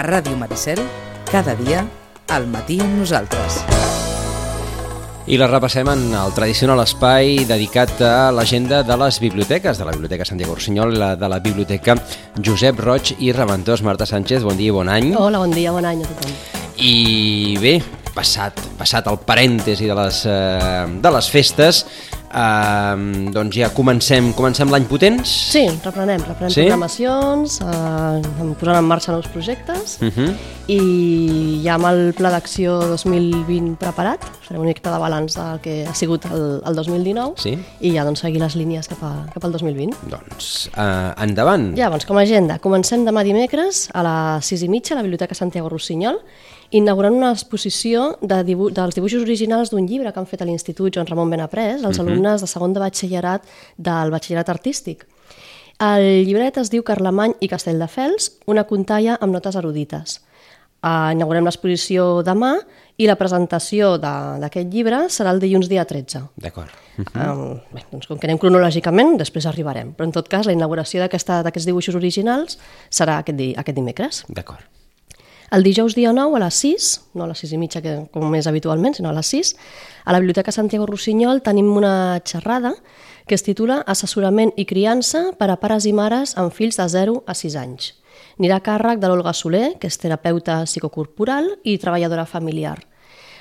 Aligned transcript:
A 0.00 0.02
Ràdio 0.02 0.32
Maricel, 0.32 0.78
cada 1.28 1.52
dia, 1.58 1.82
al 2.32 2.46
matí 2.48 2.78
amb 2.80 3.02
nosaltres. 3.02 3.58
I 5.28 5.36
la 5.36 5.44
repassem 5.50 5.90
en 5.92 6.06
el 6.16 6.32
tradicional 6.32 6.80
espai 6.80 7.42
dedicat 7.44 8.00
a 8.00 8.30
l'agenda 8.32 8.78
de 8.80 8.96
les 8.96 9.18
biblioteques, 9.20 9.76
de 9.76 9.84
la 9.84 9.92
Biblioteca 9.92 10.24
Santiago 10.24 10.54
Rossinyol 10.56 10.94
i 10.96 11.02
la 11.02 11.10
de 11.20 11.28
la 11.28 11.42
Biblioteca 11.44 11.98
Josep 12.40 12.80
Roig 12.80 13.12
i 13.18 13.34
Reventós. 13.36 13.84
Marta 13.84 14.08
Sánchez, 14.08 14.40
bon 14.40 14.56
dia 14.56 14.72
i 14.72 14.76
bon 14.78 14.88
any. 14.88 15.12
Hola, 15.20 15.44
bon 15.44 15.52
dia, 15.52 15.68
bon 15.76 15.84
any 15.84 16.00
a 16.00 16.08
tothom. 16.08 16.32
I 16.80 17.58
bé, 17.60 17.74
passat, 18.16 18.56
passat 18.80 19.12
el 19.12 19.20
parèntesi 19.28 19.84
de 19.84 20.00
les, 20.00 20.22
eh, 20.24 20.86
de 20.96 21.12
les 21.12 21.28
festes, 21.28 21.84
eh, 22.32 23.30
doncs 23.34 23.56
ja 23.56 23.68
comencem, 23.74 24.32
comencem 24.36 24.70
l'any 24.70 24.84
potents. 24.90 25.28
Sí, 25.52 25.66
reprenem, 25.84 26.20
reprenem 26.26 26.50
Sí? 26.54 26.62
programacions, 26.62 27.60
eh, 27.60 28.54
posant 28.60 28.76
en 28.78 28.84
marxa 28.84 29.12
nous 29.12 29.26
projectes 29.28 29.98
Uh 30.00 30.08
-huh. 30.08 30.34
i 30.68 31.60
ja 31.64 31.74
amb 31.74 31.86
el 31.86 32.14
pla 32.14 32.30
d'acció 32.30 32.78
2020 32.88 33.76
preparat, 33.76 34.20
farem 34.46 34.62
un 34.62 34.68
acte 34.68 34.88
de 34.90 34.98
balanç 34.98 35.34
del 35.34 35.60
que 35.60 35.86
ha 35.86 35.94
sigut 35.94 36.24
el, 36.26 36.60
el 36.64 36.74
2019 36.74 37.32
Sí. 37.36 37.58
i 37.80 37.92
ja 37.92 38.04
doncs, 38.04 38.20
seguir 38.20 38.40
les 38.40 38.54
línies 38.56 38.88
cap, 38.88 39.02
a, 39.02 39.26
cap 39.32 39.44
al 39.44 39.52
2020. 39.52 39.94
Doncs 40.08 40.70
eh, 40.76 41.12
endavant. 41.22 41.76
Ja, 41.76 41.90
doncs 41.90 42.06
com 42.06 42.16
a 42.18 42.22
agenda, 42.22 42.58
comencem 42.58 43.04
demà 43.04 43.22
dimecres 43.24 43.88
a 43.92 44.02
les 44.02 44.46
6 44.46 44.62
i 44.62 44.68
mitja 44.68 44.94
a 44.94 44.96
la 44.98 45.02
Biblioteca 45.02 45.34
Santiago 45.34 45.68
Rossinyol 45.68 46.18
inaugurant 46.70 47.16
una 47.16 47.32
exposició 47.34 48.16
de 48.22 48.40
dibu 48.46 48.70
dels 48.74 48.94
dibuixos 48.94 49.24
originals 49.26 49.72
d'un 49.72 49.86
llibre 49.88 50.12
que 50.12 50.20
han 50.20 50.28
fet 50.30 50.42
a 50.42 50.48
l'Institut 50.48 50.94
Joan 50.94 51.08
Ramon 51.08 51.30
Benaprés, 51.32 51.82
els 51.82 51.98
alumnes 51.98 52.42
de 52.42 52.48
segon 52.50 52.74
de 52.76 52.82
batxillerat 52.82 53.46
del 53.76 54.12
batxillerat 54.14 54.52
artístic. 54.54 55.06
El 55.80 56.26
llibret 56.28 56.58
es 56.60 56.68
diu 56.70 56.84
Carlemany 56.84 57.38
i 57.40 57.48
Castelldefels, 57.48 58.34
una 58.52 58.66
contalla 58.68 59.16
amb 59.20 59.32
notes 59.32 59.56
erudites. 59.56 60.20
Uh, 60.80 61.12
inaugurem 61.12 61.44
l'exposició 61.44 62.22
demà 62.24 62.54
i 63.00 63.08
la 63.08 63.16
presentació 63.20 63.98
d'aquest 64.00 64.70
llibre 64.72 65.02
serà 65.12 65.34
el 65.34 65.40
dilluns 65.42 65.68
dia 65.68 65.84
13. 65.84 66.22
D'acord. 66.40 66.72
Um, 67.12 67.60
bé, 67.72 67.84
doncs 67.92 68.08
com 68.08 68.20
que 68.20 68.28
anem 68.28 68.40
cronològicament, 68.40 69.18
després 69.20 69.48
arribarem. 69.48 69.92
Però 69.96 70.08
en 70.08 70.16
tot 70.16 70.28
cas, 70.32 70.48
la 70.48 70.56
inauguració 70.56 71.04
d'aquests 71.04 71.68
dibuixos 71.68 72.00
originals 72.00 72.60
serà 72.88 73.20
aquest, 73.20 73.40
di 73.40 73.52
aquest 73.60 73.76
dimecres. 73.76 74.24
D'acord. 74.28 74.79
El 75.50 75.64
dijous 75.66 75.96
dia 75.98 76.12
9 76.14 76.36
a 76.36 76.40
les 76.44 76.54
6, 76.62 76.88
no 77.18 77.24
a 77.24 77.26
les 77.32 77.40
6 77.42 77.56
i 77.56 77.58
mitja 77.58 77.80
que, 77.82 77.96
com 78.14 78.34
és 78.38 78.46
habitualment, 78.46 78.94
sinó 78.94 79.10
a 79.10 79.16
les 79.16 79.32
6, 79.34 79.56
a 80.06 80.14
la 80.14 80.20
Biblioteca 80.22 80.54
Santiago 80.54 80.86
Rossinyol 80.86 81.42
tenim 81.42 81.72
una 81.74 82.20
xerrada 82.22 82.70
que 83.26 83.34
es 83.34 83.42
titula 83.42 83.80
Assessorament 83.82 84.52
i 84.54 84.64
criança 84.70 85.32
per 85.40 85.50
a 85.50 85.58
pares 85.58 85.88
i 85.90 85.92
mares 85.92 86.36
amb 86.38 86.54
fills 86.54 86.78
de 86.78 86.86
0 86.94 87.24
a 87.26 87.34
6 87.34 87.58
anys. 87.58 87.90
Anirà 88.38 88.60
a 88.60 88.64
càrrec 88.70 89.02
de 89.02 89.10
l'Olga 89.10 89.34
Soler, 89.34 89.74
que 89.82 89.90
és 89.90 89.98
terapeuta 89.98 90.62
psicocorporal 90.70 91.50
i 91.66 91.78
treballadora 91.82 92.30
familiar. 92.30 92.78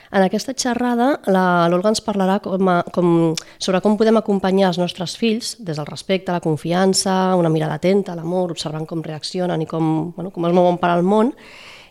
En 0.09 0.25
aquesta 0.25 0.57
xerrada, 0.57 1.11
l'Olga 1.29 1.93
ens 1.93 2.01
parlarà 2.01 2.39
com 2.41 2.69
a, 2.73 2.81
com, 2.89 3.35
sobre 3.61 3.85
com 3.85 4.01
podem 4.01 4.17
acompanyar 4.17 4.71
els 4.73 4.81
nostres 4.81 5.13
fills 5.13 5.59
des 5.61 5.77
del 5.77 5.85
respecte, 5.85 6.33
la 6.33 6.41
confiança, 6.41 7.35
una 7.37 7.53
mirada 7.53 7.77
atenta, 7.77 8.17
l'amor, 8.17 8.57
observant 8.57 8.89
com 8.89 9.05
reaccionen 9.05 9.61
i 9.61 9.69
com, 9.69 10.09
bueno, 10.15 10.33
com 10.33 10.49
es 10.49 10.57
mouen 10.57 10.81
per 10.81 10.89
al 10.95 11.05
món, 11.05 11.35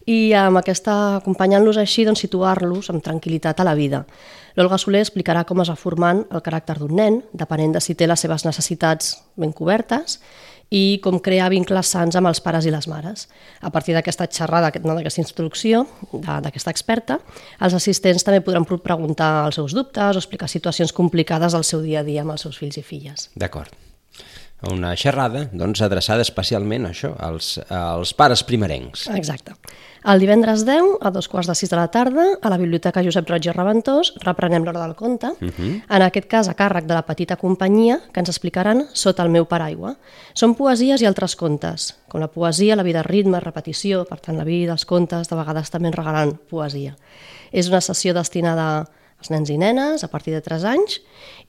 i 0.08 0.32
amb 0.32 0.60
aquesta, 0.60 0.94
acompanyant-los 1.20 1.78
així, 1.80 2.06
doncs, 2.08 2.22
situar-los 2.24 2.88
amb 2.92 3.04
tranquil·litat 3.04 3.60
a 3.60 3.66
la 3.68 3.76
vida. 3.76 4.04
L'Olga 4.56 4.78
Soler 4.80 5.04
explicarà 5.04 5.44
com 5.46 5.60
es 5.62 5.70
va 5.70 5.76
formant 5.78 6.24
el 6.32 6.42
caràcter 6.44 6.78
d'un 6.80 6.94
nen, 6.96 7.18
depenent 7.36 7.76
de 7.76 7.82
si 7.84 7.94
té 7.94 8.08
les 8.08 8.24
seves 8.24 8.46
necessitats 8.48 9.18
ben 9.36 9.52
cobertes, 9.52 10.18
i 10.68 10.98
com 11.04 11.16
crear 11.24 11.48
vincles 11.52 11.88
sants 11.94 12.16
amb 12.18 12.28
els 12.28 12.40
pares 12.44 12.66
i 12.68 12.72
les 12.72 12.88
mares. 12.90 13.26
A 13.64 13.70
partir 13.72 13.94
d'aquesta 13.96 14.26
xerrada, 14.28 14.70
no, 14.84 14.96
d'aquesta 14.96 15.22
instrucció 15.22 15.86
d'aquesta 16.12 16.72
experta, 16.74 17.18
els 17.64 17.76
assistents 17.76 18.24
també 18.24 18.42
podran 18.44 18.68
preguntar 18.68 19.46
els 19.46 19.60
seus 19.60 19.76
dubtes 19.76 20.16
o 20.16 20.24
explicar 20.24 20.48
situacions 20.48 20.92
complicades 20.92 21.56
del 21.56 21.64
seu 21.64 21.84
dia 21.84 22.00
a 22.00 22.06
dia 22.08 22.24
amb 22.24 22.36
els 22.36 22.44
seus 22.44 22.60
fills 22.60 22.80
i 22.80 22.84
filles. 22.84 23.30
D'acord. 23.36 23.72
Una 24.66 24.96
xerrada 24.98 25.44
doncs, 25.54 25.80
adreçada 25.86 26.24
especialment 26.24 26.88
a 26.88 26.90
això, 26.90 27.12
als, 27.22 27.56
als 27.70 28.10
pares 28.18 28.42
primerencs. 28.42 29.06
Exacte. 29.14 29.54
El 30.08 30.22
divendres 30.22 30.64
10, 30.66 30.96
a 31.02 31.10
dos 31.14 31.28
quarts 31.30 31.50
de 31.50 31.54
sis 31.58 31.70
de 31.70 31.76
la 31.78 31.88
tarda, 31.94 32.24
a 32.42 32.50
la 32.50 32.58
Biblioteca 32.58 33.02
Josep 33.04 33.28
Roig 33.30 33.46
i 33.46 33.54
Reventós, 33.54 34.12
reprenem 34.24 34.64
l'hora 34.66 34.80
del 34.80 34.94
conte, 34.98 35.30
uh 35.30 35.48
-huh. 35.50 35.82
en 35.88 36.02
aquest 36.02 36.26
cas 36.26 36.48
a 36.48 36.54
càrrec 36.56 36.86
de 36.86 36.94
la 36.94 37.06
petita 37.06 37.36
companyia, 37.36 38.00
que 38.12 38.20
ens 38.20 38.28
explicaran 38.28 38.86
Sota 38.92 39.22
el 39.22 39.30
meu 39.30 39.44
paraigua. 39.46 39.96
Són 40.34 40.54
poesies 40.54 41.02
i 41.02 41.06
altres 41.06 41.36
contes. 41.36 41.96
Com 42.08 42.20
la 42.20 42.28
poesia, 42.28 42.76
la 42.76 42.82
vida 42.82 43.02
ritme, 43.02 43.40
repetició, 43.40 44.04
per 44.06 44.20
tant 44.20 44.36
la 44.36 44.44
vida, 44.44 44.72
els 44.72 44.86
contes, 44.86 45.28
de 45.28 45.36
vegades 45.36 45.70
també 45.70 45.88
ens 45.88 45.96
regalen 45.96 46.38
poesia. 46.48 46.96
És 47.52 47.68
una 47.68 47.80
sessió 47.80 48.14
destinada 48.14 48.86
als 49.18 49.32
nens 49.34 49.50
i 49.50 49.56
nenes 49.58 50.04
a 50.06 50.08
partir 50.08 50.32
de 50.34 50.40
3 50.44 50.64
anys 50.70 50.98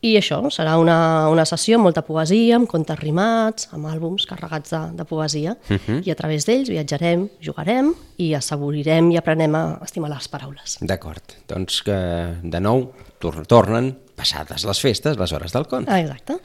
i 0.01 0.15
això 0.17 0.39
serà 0.53 0.77
una, 0.81 1.29
una 1.29 1.45
sessió 1.45 1.77
amb 1.77 1.85
molta 1.85 2.01
poesia, 2.05 2.57
amb 2.57 2.69
contes 2.69 2.97
rimats, 2.99 3.67
amb 3.75 3.89
àlbums 3.91 4.25
carregats 4.29 4.73
de, 4.73 4.81
de 4.97 5.05
poesia 5.05 5.55
uh 5.55 5.77
-huh. 5.77 5.99
i 6.05 6.11
a 6.11 6.15
través 6.15 6.45
d'ells 6.45 6.69
viatjarem, 6.69 7.29
jugarem 7.41 7.93
i 8.17 8.33
assaborirem 8.33 9.11
i 9.11 9.17
aprenem 9.17 9.55
a 9.55 9.79
estimar 9.83 10.09
les 10.09 10.27
paraules. 10.27 10.77
D'acord. 10.81 11.23
Doncs 11.47 11.81
que 11.83 11.99
de 12.43 12.59
nou 12.59 12.91
tor 13.19 13.45
tornen, 13.45 13.95
passades 14.15 14.65
les 14.65 14.79
festes, 14.79 15.17
les 15.17 15.31
hores 15.31 15.51
del 15.51 15.67
conte. 15.67 15.91
Ah, 15.91 15.99
exacte. 15.99 16.39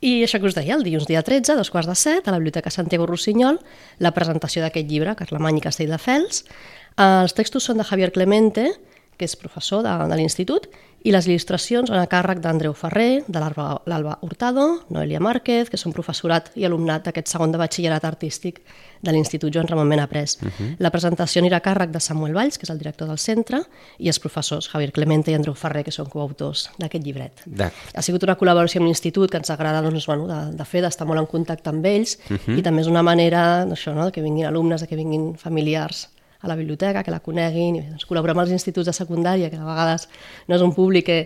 I 0.00 0.22
això 0.22 0.38
que 0.38 0.46
us 0.46 0.54
deia, 0.54 0.76
el 0.76 0.84
dilluns 0.86 1.08
dia 1.08 1.24
13, 1.26 1.52
a 1.52 1.56
dos 1.56 1.70
quarts 1.70 1.88
de 1.88 1.94
set, 1.98 2.28
a 2.28 2.30
la 2.30 2.38
Biblioteca 2.38 2.70
Santiago 2.70 3.06
Rossinyol, 3.06 3.58
la 3.98 4.12
presentació 4.14 4.62
d'aquest 4.62 4.86
llibre, 4.86 5.16
Carlemany 5.18 5.58
i 5.58 5.64
Castelldefels. 5.64 6.44
Els 6.96 7.34
textos 7.34 7.64
són 7.64 7.78
de 7.78 7.84
Javier 7.84 8.12
Clemente, 8.14 8.68
que 9.18 9.26
és 9.26 9.36
professor 9.36 9.82
de, 9.82 9.94
de 10.08 10.16
l'Institut, 10.20 10.70
i 11.06 11.12
les 11.14 11.28
il·lustracions 11.28 11.90
van 11.92 12.00
a 12.02 12.08
càrrec 12.10 12.40
d'Andreu 12.42 12.72
Ferrer, 12.74 13.22
de 13.30 13.38
l'Alba 13.38 14.16
Hurtado, 14.26 14.64
Noelia 14.90 15.20
Márquez, 15.22 15.70
que 15.70 15.78
són 15.78 15.94
professorat 15.94 16.50
i 16.58 16.66
alumnat 16.66 17.06
d'aquest 17.06 17.30
segon 17.30 17.54
de 17.54 17.60
batxillerat 17.60 18.04
artístic 18.08 18.58
de 19.06 19.14
l'Institut 19.14 19.54
Joan 19.54 19.70
Ramon 19.70 19.88
Benaprés. 19.88 20.38
Uh 20.42 20.48
-huh. 20.48 20.74
La 20.78 20.90
presentació 20.90 21.40
anirà 21.40 21.56
a 21.56 21.62
càrrec 21.62 21.90
de 21.90 22.00
Samuel 22.00 22.34
Valls, 22.34 22.58
que 22.58 22.64
és 22.64 22.70
el 22.70 22.78
director 22.78 23.06
del 23.06 23.18
centre, 23.18 23.62
i 23.98 24.08
els 24.08 24.18
professors 24.18 24.68
Javier 24.68 24.92
Clemente 24.92 25.30
i 25.30 25.34
Andreu 25.34 25.54
Ferrer, 25.54 25.84
que 25.84 25.92
són 25.92 26.08
coautors 26.08 26.70
d'aquest 26.78 27.04
llibret. 27.04 27.32
Ha 27.94 28.02
sigut 28.02 28.22
una 28.24 28.36
col·laboració 28.36 28.78
amb 28.78 28.86
l'Institut 28.86 29.30
que 29.30 29.36
ens 29.36 29.50
agrada 29.50 29.82
doncs, 29.82 30.06
bueno, 30.06 30.26
de, 30.26 30.56
de 30.56 30.64
fer, 30.64 30.82
d'estar 30.82 31.06
molt 31.06 31.20
en 31.20 31.26
contacte 31.26 31.70
amb 31.70 31.86
ells 31.86 32.18
uh 32.28 32.36
-huh. 32.36 32.58
i 32.58 32.62
també 32.62 32.80
és 32.80 32.88
una 32.88 33.02
manera 33.02 33.64
això, 33.66 33.94
no, 33.94 34.10
que 34.10 34.20
vinguin 34.20 34.46
alumnes, 34.46 34.84
que 34.84 34.96
vinguin 34.96 35.36
familiars 35.36 36.08
a 36.40 36.48
la 36.48 36.56
biblioteca, 36.56 37.02
que 37.02 37.10
la 37.10 37.20
coneguin, 37.20 37.76
i 37.76 37.82
doncs, 37.88 38.06
col·laborar 38.06 38.36
amb 38.36 38.44
els 38.44 38.54
instituts 38.54 38.86
de 38.86 38.94
secundària, 38.94 39.50
que 39.50 39.58
a 39.58 39.66
vegades 39.66 40.06
no 40.46 40.54
és 40.54 40.62
un 40.62 40.74
públic 40.76 41.08
que, 41.08 41.18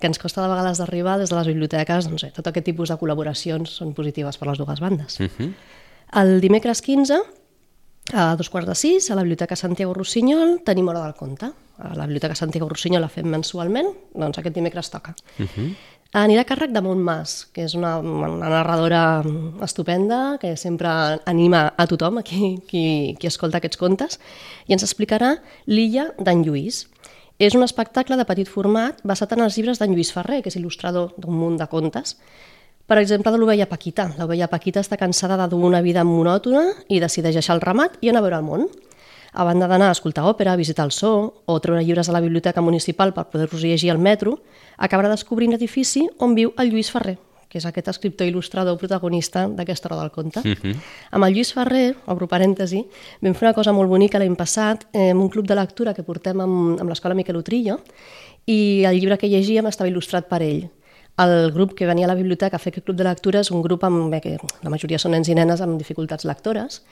que 0.00 0.10
ens 0.10 0.20
costa 0.20 0.44
de 0.44 0.50
vegades 0.52 0.82
d'arribar 0.82 1.16
des 1.18 1.32
de 1.32 1.38
les 1.38 1.48
biblioteques, 1.48 2.08
doncs, 2.08 2.26
sé, 2.26 2.32
tot 2.36 2.50
aquest 2.50 2.68
tipus 2.68 2.92
de 2.92 2.98
col·laboracions 3.00 3.78
són 3.80 3.94
positives 3.96 4.36
per 4.36 4.50
les 4.50 4.60
dues 4.60 4.80
bandes. 4.84 5.20
Uh 5.20 5.28
-huh. 5.28 5.52
El 6.20 6.40
dimecres 6.40 6.82
15, 6.82 7.20
a 8.12 8.36
dos 8.36 8.48
quarts 8.48 8.68
de 8.68 8.74
sis, 8.74 9.10
a 9.10 9.14
la 9.14 9.22
Biblioteca 9.22 9.56
Santiago 9.56 9.94
Rossinyol, 9.94 10.62
tenim 10.64 10.88
Hora 10.88 11.04
del 11.04 11.14
Conte. 11.14 11.50
A 11.78 11.94
la 11.94 12.06
Biblioteca 12.06 12.34
Santiago 12.34 12.68
Rossinyol 12.68 13.02
la 13.02 13.08
fem 13.08 13.28
mensualment, 13.28 13.92
doncs 14.14 14.38
aquest 14.38 14.54
dimecres 14.54 14.90
toca. 14.90 15.14
Uh 15.38 15.46
-huh. 15.46 15.74
Anirà 16.16 16.40
a 16.40 16.48
càrrec 16.48 16.70
de 16.72 16.80
Montmas, 16.80 17.50
que 17.52 17.66
és 17.68 17.74
una, 17.76 17.98
una 18.00 18.48
narradora 18.48 19.20
estupenda, 19.60 20.38
que 20.40 20.54
sempre 20.56 20.88
anima 21.28 21.66
a 21.76 21.84
tothom, 21.86 22.16
a 22.16 22.22
qui, 22.24 22.54
qui, 22.64 22.84
qui 23.20 23.28
escolta 23.28 23.60
aquests 23.60 23.76
contes, 23.76 24.16
i 24.64 24.72
ens 24.72 24.86
explicarà 24.86 25.34
l'Illa 25.68 26.06
d'en 26.16 26.46
Lluís. 26.46 26.86
És 27.38 27.54
un 27.54 27.62
espectacle 27.62 28.16
de 28.16 28.24
petit 28.24 28.48
format 28.48 29.04
basat 29.04 29.36
en 29.36 29.44
els 29.44 29.60
llibres 29.60 29.82
d'en 29.82 29.92
Lluís 29.92 30.14
Ferrer, 30.14 30.40
que 30.40 30.48
és 30.48 30.56
il·lustrador 30.56 31.12
d'un 31.20 31.36
munt 31.36 31.60
de 31.60 31.68
contes, 31.68 32.16
per 32.88 32.96
exemple, 32.96 33.28
de 33.28 33.36
l'ovella 33.36 33.68
Paquita. 33.68 34.08
L'ovella 34.16 34.48
Paquita 34.48 34.80
està 34.80 34.96
cansada 34.96 35.36
de 35.36 35.50
dur 35.52 35.60
una 35.68 35.82
vida 35.84 36.06
monòtona 36.08 36.70
i 36.88 37.02
decideix 37.04 37.36
deixar 37.36 37.58
el 37.58 37.60
ramat 37.60 38.00
i 38.00 38.08
anar 38.08 38.24
a 38.24 38.24
veure 38.24 38.38
el 38.40 38.48
món. 38.48 38.64
A 39.38 39.44
banda 39.46 39.68
d'anar 39.70 39.92
a 39.92 39.94
escoltar 39.94 40.24
òpera, 40.26 40.56
visitar 40.58 40.82
el 40.82 40.90
zoo 40.90 41.44
o 41.46 41.54
treure 41.62 41.84
llibres 41.86 42.08
a 42.10 42.12
la 42.12 42.18
biblioteca 42.18 42.58
municipal 42.58 43.12
per 43.14 43.28
poder-los 43.30 43.62
llegir 43.62 43.92
al 43.92 44.00
metro, 44.02 44.40
acabarà 44.76 45.12
descobrint 45.12 45.54
l'edifici 45.54 46.08
on 46.18 46.34
viu 46.34 46.50
el 46.58 46.72
Lluís 46.72 46.90
Ferrer, 46.90 47.14
que 47.46 47.60
és 47.62 47.66
aquest 47.68 47.86
escriptor 47.92 48.26
il·lustrador 48.26 48.74
protagonista 48.80 49.44
d'aquesta 49.46 49.92
hora 49.92 50.00
del 50.00 50.10
conte. 50.10 50.40
Uh 50.42 50.58
-huh. 50.58 50.74
Amb 51.12 51.24
el 51.24 51.34
Lluís 51.34 51.52
Ferrer, 51.54 51.94
obro 52.06 52.26
parèntesi, 52.26 52.84
vam 53.20 53.34
fer 53.34 53.46
una 53.46 53.54
cosa 53.54 53.72
molt 53.72 53.88
bonica 53.88 54.18
l'any 54.18 54.34
passat, 54.34 54.88
eh, 54.92 55.10
amb 55.10 55.22
un 55.22 55.28
club 55.28 55.46
de 55.46 55.54
lectura 55.54 55.94
que 55.94 56.02
portem 56.02 56.40
amb, 56.40 56.80
amb 56.80 56.88
l'escola 56.88 57.14
Miquel 57.14 57.36
Utrillo, 57.36 57.78
i 58.44 58.82
el 58.84 58.98
llibre 58.98 59.18
que 59.18 59.28
llegíem 59.28 59.66
estava 59.66 59.88
il·lustrat 59.88 60.26
per 60.28 60.42
ell. 60.42 60.68
El 61.18 61.50
grup 61.52 61.74
que 61.74 61.86
venia 61.86 62.06
a 62.06 62.08
la 62.12 62.14
biblioteca 62.14 62.56
a 62.56 62.62
fer 62.62 62.70
aquest 62.70 62.86
club 62.86 62.96
de 62.98 63.04
lectura 63.06 63.40
és 63.42 63.50
un 63.50 63.62
grup 63.62 63.82
amb, 63.84 64.06
bé, 64.12 64.20
que 64.22 64.36
la 64.62 64.70
majoria 64.70 65.00
són 65.02 65.16
nens 65.16 65.28
i 65.28 65.34
nenes 65.34 65.60
amb 65.64 65.78
dificultats 65.80 66.26
lectores 66.28 66.82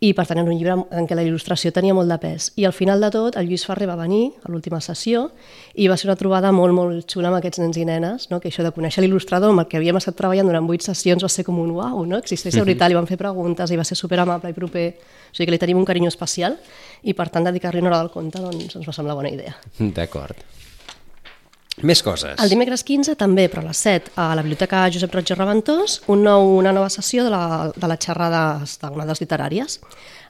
i 0.00 0.12
per 0.16 0.24
tant 0.26 0.40
era 0.40 0.48
un 0.48 0.56
llibre 0.56 0.74
en 0.74 1.06
què 1.08 1.16
la 1.16 1.22
il·lustració 1.24 1.70
tenia 1.72 1.94
molt 1.94 2.10
de 2.10 2.16
pes. 2.20 2.50
I 2.60 2.64
al 2.64 2.72
final 2.76 3.04
de 3.04 3.10
tot 3.14 3.36
el 3.36 3.46
Lluís 3.48 3.66
Ferrer 3.68 3.86
va 3.90 3.96
venir 4.00 4.32
a 4.42 4.50
l'última 4.52 4.80
sessió 4.84 5.28
i 5.74 5.88
va 5.88 5.98
ser 6.00 6.08
una 6.08 6.16
trobada 6.16 6.50
molt, 6.52 6.74
molt 6.76 7.12
xula 7.12 7.30
amb 7.30 7.38
aquests 7.38 7.60
nens 7.62 7.78
i 7.78 7.84
nenes, 7.88 8.28
no? 8.32 8.40
que 8.40 8.48
això 8.48 8.64
de 8.64 8.72
conèixer 8.74 9.04
l'il·lustrador 9.04 9.52
amb 9.52 9.64
el 9.64 9.68
que 9.68 9.78
havíem 9.80 10.00
estat 10.00 10.16
treballant 10.18 10.48
durant 10.50 10.66
vuit 10.66 10.82
sessions 10.84 11.22
va 11.24 11.30
ser 11.32 11.44
com 11.44 11.60
un 11.60 11.76
uau, 11.76 12.04
no? 12.08 12.18
existeix 12.24 12.56
de 12.56 12.64
veritat, 12.64 12.90
li 12.90 12.98
van 12.98 13.08
fer 13.10 13.20
preguntes 13.20 13.70
i 13.70 13.80
va 13.80 13.84
ser 13.84 14.00
super 14.00 14.20
amable 14.24 14.50
i 14.50 14.56
proper, 14.56 14.88
o 15.30 15.36
sigui 15.36 15.50
que 15.50 15.56
li 15.56 15.62
tenim 15.62 15.80
un 15.80 15.88
carinyo 15.88 16.12
especial 16.12 16.58
i 17.04 17.14
per 17.14 17.28
tant 17.28 17.46
dedicar-li 17.46 17.84
una 17.84 17.92
hora 17.92 18.02
del 18.04 18.12
conte 18.14 18.42
doncs, 18.42 18.76
ens 18.80 18.88
va 18.88 18.96
semblar 18.96 19.20
bona 19.20 19.32
idea. 19.32 19.56
D'acord. 19.78 20.40
Més 21.82 22.04
coses. 22.06 22.36
El 22.38 22.52
dimecres 22.52 22.84
15 22.86 23.16
també, 23.18 23.48
però 23.50 23.64
a 23.64 23.66
les 23.72 23.80
7, 23.82 24.12
a 24.20 24.28
la 24.38 24.44
Biblioteca 24.46 24.84
Josep 24.94 25.14
Roig 25.14 25.32
i 25.32 25.34
Reventós, 25.34 25.96
un 26.12 26.22
nou, 26.22 26.52
una 26.60 26.70
nova 26.72 26.90
sessió 26.92 27.24
de 27.26 27.32
la, 27.34 27.72
de 27.74 27.88
la 27.90 27.96
xerrada 27.98 28.42
d'onades 28.82 29.22
literàries. 29.24 29.80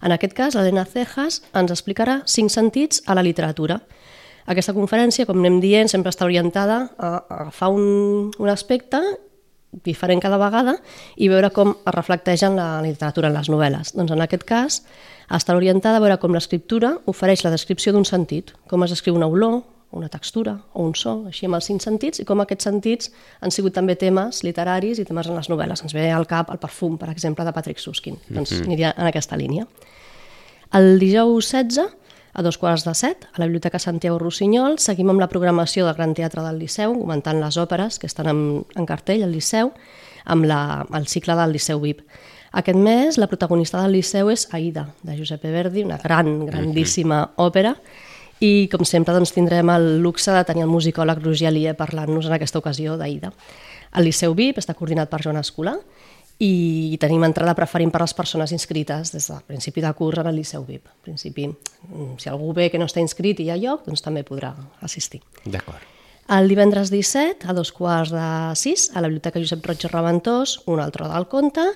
En 0.00 0.14
aquest 0.14 0.32
cas, 0.36 0.56
l'Helena 0.56 0.86
Cejas 0.88 1.42
ens 1.52 1.74
explicarà 1.74 2.22
cinc 2.24 2.52
sentits 2.54 3.02
a 3.04 3.16
la 3.18 3.24
literatura. 3.26 3.82
Aquesta 4.48 4.72
conferència, 4.76 5.28
com 5.28 5.40
anem 5.40 5.60
dient, 5.60 5.92
sempre 5.92 6.12
està 6.12 6.24
orientada 6.24 6.86
a, 6.96 7.12
agafar 7.28 7.70
un, 7.76 8.32
un 8.40 8.52
aspecte 8.52 9.02
diferent 9.84 10.22
cada 10.22 10.38
vegada 10.38 10.76
i 11.16 11.28
veure 11.28 11.50
com 11.52 11.74
es 11.74 11.94
reflecteix 11.96 12.44
en 12.46 12.56
la 12.56 12.80
literatura, 12.84 13.28
en 13.28 13.36
les 13.36 13.50
novel·les. 13.52 13.92
Doncs 13.96 14.14
en 14.14 14.24
aquest 14.24 14.48
cas 14.48 14.80
està 15.32 15.56
orientada 15.56 16.00
a 16.00 16.04
veure 16.04 16.18
com 16.22 16.32
l'escriptura 16.36 16.94
ofereix 17.10 17.44
la 17.44 17.52
descripció 17.52 17.92
d'un 17.92 18.04
sentit, 18.08 18.54
com 18.70 18.84
es 18.84 18.94
descriu 18.94 19.16
una 19.18 19.28
olor, 19.28 19.62
una 19.94 20.08
textura 20.08 20.56
o 20.72 20.84
un 20.84 20.94
so, 20.98 21.24
així 21.30 21.46
amb 21.46 21.58
els 21.58 21.68
cinc 21.70 21.82
sentits, 21.82 22.20
i 22.20 22.26
com 22.28 22.42
aquests 22.42 22.68
sentits 22.68 23.10
han 23.40 23.54
sigut 23.54 23.74
també 23.74 23.96
temes 23.96 24.42
literaris 24.46 24.98
i 24.98 25.04
temes 25.08 25.30
en 25.30 25.38
les 25.38 25.50
novel·les. 25.50 25.82
Ens 25.86 25.94
ve 25.94 26.10
al 26.12 26.26
cap 26.30 26.50
el 26.50 26.60
perfum, 26.62 26.98
per 26.98 27.10
exemple, 27.10 27.44
de 27.44 27.52
Patrick 27.52 27.78
Suskin. 27.78 28.14
Mm 28.14 28.18
-hmm. 28.18 28.34
Doncs 28.34 28.52
mhm. 28.52 28.64
aniria 28.64 28.94
en 28.96 29.06
aquesta 29.06 29.36
línia. 29.36 29.66
El 30.72 30.98
dijous 30.98 31.52
16, 31.52 31.88
a 32.34 32.42
dos 32.42 32.58
quarts 32.58 32.84
de 32.84 32.94
set, 32.94 33.28
a 33.32 33.38
la 33.38 33.46
Biblioteca 33.46 33.78
Santiago 33.78 34.18
Rossinyol, 34.18 34.78
seguim 34.78 35.10
amb 35.10 35.20
la 35.20 35.28
programació 35.30 35.86
del 35.86 35.94
Gran 35.94 36.14
Teatre 36.14 36.42
del 36.42 36.58
Liceu, 36.58 36.92
comentant 36.98 37.38
les 37.40 37.56
òperes 37.56 38.00
que 38.02 38.06
estan 38.10 38.26
en, 38.26 38.40
en 38.74 38.86
cartell 38.86 39.22
al 39.22 39.30
Liceu, 39.30 39.70
amb 40.24 40.44
la, 40.44 40.86
el 40.98 41.06
cicle 41.06 41.36
del 41.38 41.52
Liceu 41.52 41.78
VIP. 41.80 42.02
Aquest 42.54 42.78
mes, 42.78 43.18
la 43.18 43.26
protagonista 43.30 43.80
del 43.82 43.92
Liceu 43.92 44.30
és 44.30 44.48
Aida, 44.54 44.88
de 45.02 45.16
Giuseppe 45.16 45.50
Verdi, 45.50 45.82
una 45.86 45.98
gran, 46.02 46.46
grandíssima 46.46 47.20
mm 47.20 47.28
-hmm. 47.28 47.46
òpera, 47.46 47.76
i 48.40 48.68
com 48.72 48.84
sempre 48.88 49.14
doncs, 49.14 49.34
tindrem 49.34 49.70
el 49.74 50.00
luxe 50.02 50.32
de 50.34 50.42
tenir 50.44 50.64
el 50.64 50.72
musicòleg 50.72 51.22
Roger 51.22 51.48
Alier 51.50 51.76
parlant-nos 51.78 52.26
en 52.26 52.34
aquesta 52.36 52.58
ocasió 52.58 52.98
d'Aida. 52.98 53.32
El 53.94 54.08
Liceu 54.08 54.34
VIP 54.34 54.58
està 54.58 54.74
coordinat 54.74 55.10
per 55.10 55.22
Joan 55.22 55.38
Escolar 55.38 55.76
i 56.42 56.98
tenim 56.98 57.22
entrada 57.22 57.54
preferint 57.54 57.92
per 57.94 58.02
les 58.02 58.14
persones 58.14 58.52
inscrites 58.52 59.14
des 59.14 59.30
del 59.30 59.42
principi 59.46 59.84
de 59.84 59.92
curs 59.94 60.18
en 60.18 60.30
el 60.30 60.40
Liceu 60.40 60.66
VIP. 60.66 60.88
En 60.88 61.02
principi, 61.10 61.46
mm, 61.46 62.18
si 62.18 62.28
algú 62.28 62.52
ve 62.52 62.70
que 62.70 62.78
no 62.78 62.86
està 62.86 63.00
inscrit 63.00 63.40
i 63.40 63.44
hi 63.44 63.50
ha 63.50 63.56
lloc, 63.56 63.86
doncs 63.86 64.02
també 64.02 64.24
podrà 64.24 64.54
assistir. 64.82 65.22
D'acord. 65.44 65.93
El 66.24 66.48
divendres 66.48 66.88
17, 66.88 67.44
a 67.44 67.52
dos 67.52 67.68
quarts 67.68 68.08
de 68.08 68.26
sis, 68.56 68.86
a 68.96 69.02
la 69.04 69.10
Biblioteca 69.10 69.42
Josep 69.42 69.66
Roig 69.68 69.82
i 69.84 69.88
Reventós, 69.90 70.54
un 70.72 70.80
altre 70.80 71.04
del 71.10 71.26
conte, 71.28 71.66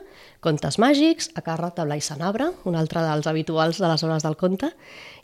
Contes 0.41 0.79
màgics, 0.79 1.27
a 1.35 1.43
càrrec 1.43 1.75
de 1.77 1.85
Blai 1.85 2.01
Sanabra, 2.01 2.47
un 2.65 2.77
altre 2.79 3.03
dels 3.03 3.27
habituals 3.27 3.81
de 3.83 3.89
les 3.91 4.05
hores 4.07 4.23
del 4.23 4.37
conte, 4.39 4.71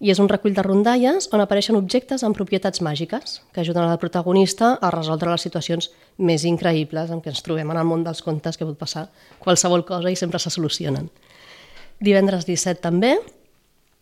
i 0.03 0.11
és 0.11 0.19
un 0.19 0.29
recull 0.29 0.57
de 0.57 0.65
rondalles 0.67 1.29
on 1.33 1.41
apareixen 1.41 1.79
objectes 1.79 2.25
amb 2.27 2.37
propietats 2.37 2.83
màgiques 2.83 3.39
que 3.55 3.63
ajuden 3.63 3.87
al 3.87 4.01
protagonista 4.03 4.75
a 4.75 4.91
resoldre 4.91 5.31
les 5.31 5.47
situacions 5.47 5.89
més 6.19 6.45
increïbles 6.45 7.15
en 7.15 7.23
què 7.23 7.31
ens 7.31 7.45
trobem 7.47 7.71
en 7.71 7.79
el 7.79 7.87
món 7.87 8.03
dels 8.05 8.21
contes 8.27 8.59
que 8.59 8.67
pot 8.67 8.77
passar 8.77 9.07
qualsevol 9.39 9.87
cosa 9.87 10.11
i 10.11 10.19
sempre 10.19 10.43
se 10.43 10.51
solucionen. 10.51 11.09
Divendres 12.03 12.45
17 12.45 12.83
també, 12.83 13.15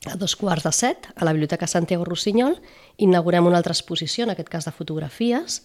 a 0.07 0.17
dos 0.17 0.35
quarts 0.37 0.65
de 0.67 0.73
set, 0.73 1.07
a 1.15 1.25
la 1.25 1.33
Biblioteca 1.33 1.67
Santiago 1.67 2.05
Rossinyol, 2.05 2.57
inaugurem 2.97 3.47
una 3.47 3.61
altra 3.61 3.75
exposició, 3.77 4.25
en 4.25 4.35
aquest 4.35 4.49
cas 4.51 4.67
de 4.67 4.73
fotografies, 4.75 5.63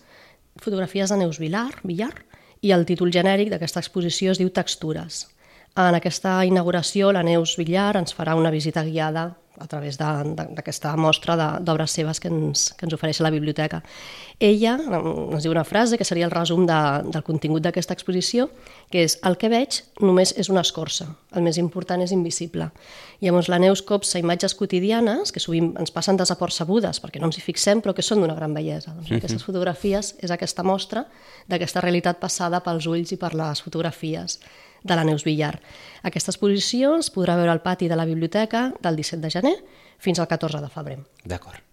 fotografies 0.61 1.09
de 1.09 1.17
Neus 1.17 1.39
Vilar, 1.39 1.71
Villar, 1.83 2.13
i 2.61 2.71
el 2.73 2.85
títol 2.89 3.11
genèric 3.13 3.49
d'aquesta 3.53 3.81
exposició 3.81 4.31
es 4.33 4.41
diu 4.41 4.49
Textures. 4.53 5.27
En 5.77 5.93
aquesta 5.93 6.39
inauguració, 6.45 7.11
la 7.13 7.23
Neus 7.25 7.55
Villar 7.57 7.97
ens 7.99 8.15
farà 8.17 8.35
una 8.37 8.53
visita 8.53 8.83
guiada 8.85 9.35
a 9.59 9.67
través 9.67 9.97
d'aquesta 9.97 10.95
mostra 10.97 11.35
d'obres 11.59 11.91
seves 11.91 12.19
que 12.19 12.29
ens, 12.29 12.71
que 12.77 12.85
ens 12.85 12.93
ofereix 12.93 13.19
la 13.21 13.31
biblioteca. 13.33 13.81
Ella 14.39 14.75
ens 14.77 15.43
diu 15.43 15.51
una 15.51 15.65
frase 15.65 15.97
que 15.97 16.05
seria 16.05 16.27
el 16.27 16.33
resum 16.33 16.67
de, 16.69 16.77
del 17.09 17.25
contingut 17.25 17.65
d'aquesta 17.65 17.95
exposició, 17.97 18.49
que 18.93 19.03
és 19.07 19.17
el 19.25 19.37
que 19.41 19.49
veig 19.49 19.81
només 20.03 20.33
és 20.37 20.51
una 20.53 20.61
escorça, 20.65 21.09
el 21.33 21.45
més 21.45 21.57
important 21.57 22.03
és 22.05 22.13
invisible. 22.13 22.69
Llavors 23.23 23.49
la 23.49 23.57
Neus 23.57 23.81
copsa 23.81 24.21
imatges 24.21 24.53
quotidianes 24.55 25.33
que 25.33 25.41
sovint 25.41 25.73
ens 25.81 25.93
passen 25.93 26.19
desapercebudes 26.19 27.01
perquè 27.01 27.21
no 27.21 27.31
ens 27.31 27.39
hi 27.39 27.45
fixem 27.45 27.81
però 27.81 27.95
que 27.97 28.05
són 28.05 28.21
d'una 28.21 28.37
gran 28.37 28.53
bellesa. 28.53 28.93
Doncs 28.93 29.15
aquestes 29.17 29.45
fotografies 29.45 30.13
és 30.21 30.33
aquesta 30.33 30.63
mostra 30.63 31.07
d'aquesta 31.49 31.81
realitat 31.81 32.21
passada 32.21 32.61
pels 32.61 32.85
ulls 32.85 33.13
i 33.15 33.17
per 33.17 33.33
les 33.33 33.63
fotografies 33.65 34.37
de 34.83 34.95
la 34.95 35.05
Neus 35.07 35.23
Villar. 35.27 35.55
Aquesta 36.03 36.33
exposició 36.33 36.95
es 36.97 37.11
podrà 37.13 37.37
veure 37.39 37.53
al 37.53 37.63
pati 37.63 37.87
de 37.87 37.95
la 37.95 38.05
biblioteca 38.05 38.71
del 38.81 38.99
17 38.99 39.21
de 39.23 39.31
gener 39.31 39.55
fins 39.97 40.19
al 40.19 40.27
14 40.27 40.61
de 40.61 40.69
febrer. 40.69 40.99
D'acord. 41.25 41.63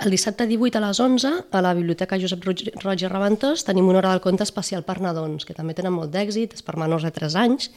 El 0.00 0.14
dissabte 0.14 0.46
18 0.46 0.78
a 0.78 0.84
les 0.86 1.00
11, 1.00 1.30
a 1.50 1.60
la 1.60 1.74
Biblioteca 1.74 2.16
Josep 2.16 2.44
Roig 2.46 3.02
i 3.02 3.08
Reventós, 3.10 3.66
tenim 3.66 3.88
una 3.90 3.98
hora 3.98 4.12
del 4.14 4.22
conte 4.24 4.46
especial 4.46 4.84
per 4.86 5.00
nadons, 5.02 5.44
que 5.44 5.56
també 5.56 5.74
tenen 5.76 5.92
molt 5.92 6.14
d'èxit, 6.14 6.54
és 6.56 6.64
per 6.64 6.78
menors 6.80 7.04
de 7.04 7.10
3 7.12 7.36
anys, 7.42 7.68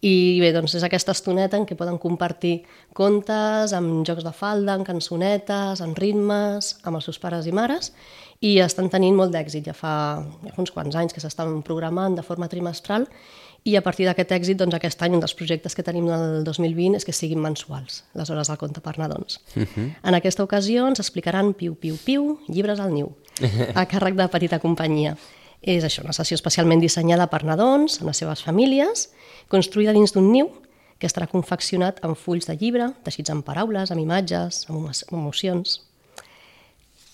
i 0.00 0.38
bé, 0.38 0.52
doncs 0.54 0.76
és 0.78 0.84
aquesta 0.86 1.12
estoneta 1.16 1.58
en 1.58 1.66
què 1.66 1.74
poden 1.76 1.98
compartir 1.98 2.60
contes, 2.94 3.74
amb 3.74 4.06
jocs 4.06 4.22
de 4.22 4.32
falda, 4.32 4.76
amb 4.76 4.86
cançonetes, 4.86 5.82
amb 5.82 5.98
ritmes, 5.98 6.76
amb 6.86 7.00
els 7.00 7.08
seus 7.10 7.18
pares 7.18 7.50
i 7.50 7.54
mares, 7.54 7.90
i 8.38 8.60
estan 8.62 8.88
tenint 8.92 9.18
molt 9.18 9.34
d'èxit. 9.34 9.66
Ja 9.66 9.74
fa, 9.74 10.22
ja 10.46 10.54
fa 10.54 10.62
uns 10.62 10.72
quants 10.74 10.94
anys 10.96 11.16
que 11.16 11.22
s'estan 11.24 11.58
programant 11.66 12.14
de 12.14 12.22
forma 12.22 12.48
trimestral 12.48 13.08
i 13.68 13.76
a 13.76 13.82
partir 13.84 14.06
d'aquest 14.08 14.32
èxit, 14.32 14.56
doncs, 14.60 14.74
aquest 14.78 15.02
any, 15.04 15.16
un 15.18 15.22
dels 15.22 15.34
projectes 15.36 15.74
que 15.76 15.84
tenim 15.84 16.06
del 16.08 16.44
2020 16.46 16.96
és 16.96 17.04
que 17.04 17.12
siguin 17.12 17.40
mensuals, 17.44 18.02
les 18.16 18.30
hores 18.32 18.48
del 18.48 18.60
conte 18.60 18.80
per 18.84 18.96
nadons. 18.98 19.40
Uh 19.54 19.60
mhm. 19.60 19.66
-huh. 19.74 19.88
En 20.08 20.14
aquesta 20.14 20.42
ocasió 20.42 20.88
ens 20.88 21.00
explicaran 21.00 21.52
Piu, 21.54 21.74
Piu, 21.74 21.96
Piu, 22.04 22.38
llibres 22.48 22.80
al 22.80 22.92
niu, 22.92 23.12
a 23.74 23.84
càrrec 23.86 24.14
de 24.14 24.28
petita 24.28 24.58
companyia. 24.58 25.16
És 25.60 25.84
això, 25.84 26.04
una 26.04 26.12
sessió 26.12 26.34
especialment 26.34 26.80
dissenyada 26.80 27.26
per 27.26 27.44
nadons, 27.44 27.98
amb 27.98 28.08
les 28.08 28.16
seves 28.16 28.42
famílies, 28.42 29.10
construïda 29.48 29.92
dins 29.92 30.12
d'un 30.12 30.30
niu 30.32 30.48
que 30.98 31.06
estarà 31.06 31.26
confeccionat 31.26 31.98
amb 32.04 32.16
fulls 32.16 32.46
de 32.46 32.56
llibre, 32.56 32.92
teixits 33.04 33.30
amb 33.30 33.44
paraules, 33.44 33.90
amb 33.90 34.00
imatges, 34.00 34.66
amb 34.68 34.90
emocions. 35.12 35.80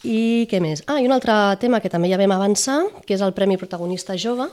I 0.04 0.46
què 0.50 0.60
més? 0.60 0.82
Ah, 0.86 1.00
i 1.00 1.06
un 1.06 1.12
altre 1.12 1.32
tema 1.60 1.80
que 1.80 1.88
també 1.88 2.10
ja 2.10 2.18
vam 2.20 2.30
avançar, 2.30 2.82
que 3.06 3.14
és 3.14 3.20
el 3.24 3.32
Premi 3.32 3.56
Protagonista 3.56 4.16
Jove, 4.16 4.50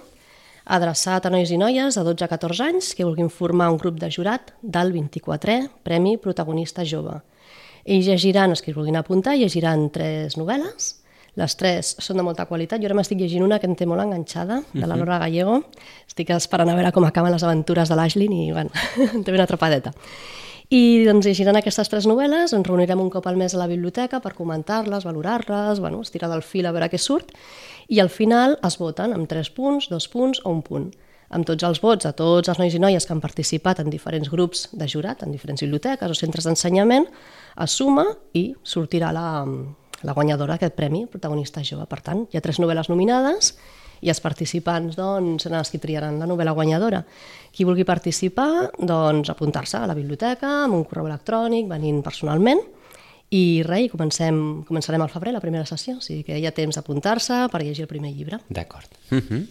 adreçat 0.72 1.26
a 1.28 1.32
nois 1.34 1.52
i 1.52 1.58
noies 1.60 1.98
de 1.98 2.04
12 2.08 2.24
a 2.26 2.30
14 2.32 2.64
anys 2.70 2.94
que 2.96 3.06
vulguin 3.08 3.30
formar 3.30 3.70
un 3.74 3.78
grup 3.82 4.00
de 4.00 4.08
jurat 4.12 4.54
del 4.62 4.94
24è 4.96 5.58
Premi 5.84 6.16
Protagonista 6.18 6.86
Jove. 6.88 7.20
Ells 7.84 8.08
llegiran, 8.08 8.54
els 8.54 8.62
que 8.64 8.74
vulguin 8.74 9.00
apuntar, 9.00 9.36
llegiran 9.36 9.90
tres 9.92 10.38
novel·les, 10.40 10.92
les 11.40 11.56
tres 11.56 11.94
són 12.04 12.20
de 12.20 12.26
molta 12.28 12.46
qualitat. 12.48 12.82
Jo 12.82 12.90
ara 12.90 12.98
m'estic 12.98 13.20
llegint 13.20 13.44
una 13.46 13.58
que 13.60 13.68
em 13.70 13.76
té 13.76 13.88
molt 13.88 14.04
enganxada, 14.04 14.62
de 14.74 14.84
la 14.84 14.98
Laura 15.00 15.20
Gallego. 15.24 15.62
Estic 16.08 16.32
esperant 16.36 16.72
a 16.72 16.76
veure 16.78 16.92
com 16.96 17.08
acaben 17.08 17.32
les 17.32 17.44
aventures 17.48 17.92
de 17.92 17.98
l'Ashlyn 17.98 18.36
i, 18.36 18.46
bueno, 18.52 18.72
em 19.14 19.24
té 19.24 19.32
ben 19.32 19.44
atrapadeta. 19.44 19.96
I 20.72 21.04
doncs 21.04 21.26
llegiran 21.28 21.58
aquestes 21.60 21.90
tres 21.92 22.06
novel·les, 22.08 22.54
ens 22.56 22.64
reunirem 22.64 23.02
un 23.04 23.10
cop 23.12 23.26
al 23.28 23.36
mes 23.36 23.52
a 23.52 23.58
la 23.60 23.66
biblioteca 23.68 24.22
per 24.24 24.32
comentar-les, 24.38 25.04
valorar-les, 25.04 25.82
bueno, 25.84 26.00
estirar 26.00 26.30
del 26.32 26.46
fil 26.48 26.64
a 26.64 26.72
veure 26.72 26.88
què 26.88 26.96
surt, 26.96 27.34
i 27.92 28.00
al 28.00 28.08
final 28.08 28.56
es 28.64 28.78
voten 28.80 29.12
amb 29.12 29.28
tres 29.28 29.50
punts, 29.52 29.90
dos 29.92 30.08
punts 30.08 30.40
o 30.46 30.54
un 30.56 30.62
punt. 30.64 30.86
Amb 31.36 31.44
tots 31.50 31.68
els 31.68 31.84
vots 31.84 32.08
a 32.08 32.14
tots 32.16 32.48
els 32.48 32.64
nois 32.64 32.72
i 32.72 32.80
noies 32.80 33.04
que 33.04 33.12
han 33.12 33.20
participat 33.20 33.84
en 33.84 33.92
diferents 33.92 34.32
grups 34.32 34.70
de 34.72 34.88
jurat, 34.88 35.28
en 35.28 35.36
diferents 35.36 35.60
biblioteques 35.68 36.16
o 36.16 36.16
centres 36.16 36.48
d'ensenyament, 36.48 37.10
es 37.68 37.76
suma 37.76 38.08
i 38.32 38.54
sortirà 38.64 39.12
la, 39.12 39.44
la 40.08 40.16
guanyadora 40.16 40.56
d'aquest 40.56 40.80
premi, 40.80 41.04
protagonista 41.12 41.68
jove. 41.68 41.84
Per 41.92 42.00
tant, 42.00 42.30
hi 42.32 42.40
ha 42.40 42.46
tres 42.48 42.64
novel·les 42.64 42.88
nominades 42.88 43.58
i 44.02 44.10
els 44.10 44.22
participants 44.22 44.98
doncs, 44.98 45.46
seran 45.46 45.62
els 45.62 45.72
que 45.72 45.80
triaran 45.82 46.20
la 46.20 46.28
novel·la 46.30 46.54
guanyadora. 46.58 47.04
Qui 47.54 47.66
vulgui 47.68 47.86
participar, 47.86 48.72
doncs 48.78 49.30
apuntar-se 49.30 49.78
a 49.78 49.88
la 49.90 49.98
biblioteca 49.98 50.64
amb 50.66 50.80
un 50.80 50.86
correu 50.90 51.10
electrònic, 51.10 51.68
venint 51.70 52.02
personalment, 52.06 52.62
i 53.32 53.62
res, 53.64 53.88
comencem, 53.94 54.38
començarem 54.68 55.02
al 55.06 55.12
febrer 55.12 55.32
la 55.32 55.44
primera 55.44 55.68
sessió, 55.70 55.96
o 56.02 56.04
sigui 56.04 56.26
que 56.28 56.40
hi 56.40 56.46
ha 56.48 56.52
temps 56.56 56.76
d'apuntar-se 56.76 57.46
per 57.52 57.62
llegir 57.64 57.86
el 57.86 57.92
primer 57.92 58.12
llibre. 58.12 58.42
D'acord. 58.50 58.90
Uh 59.12 59.22
-huh. 59.22 59.46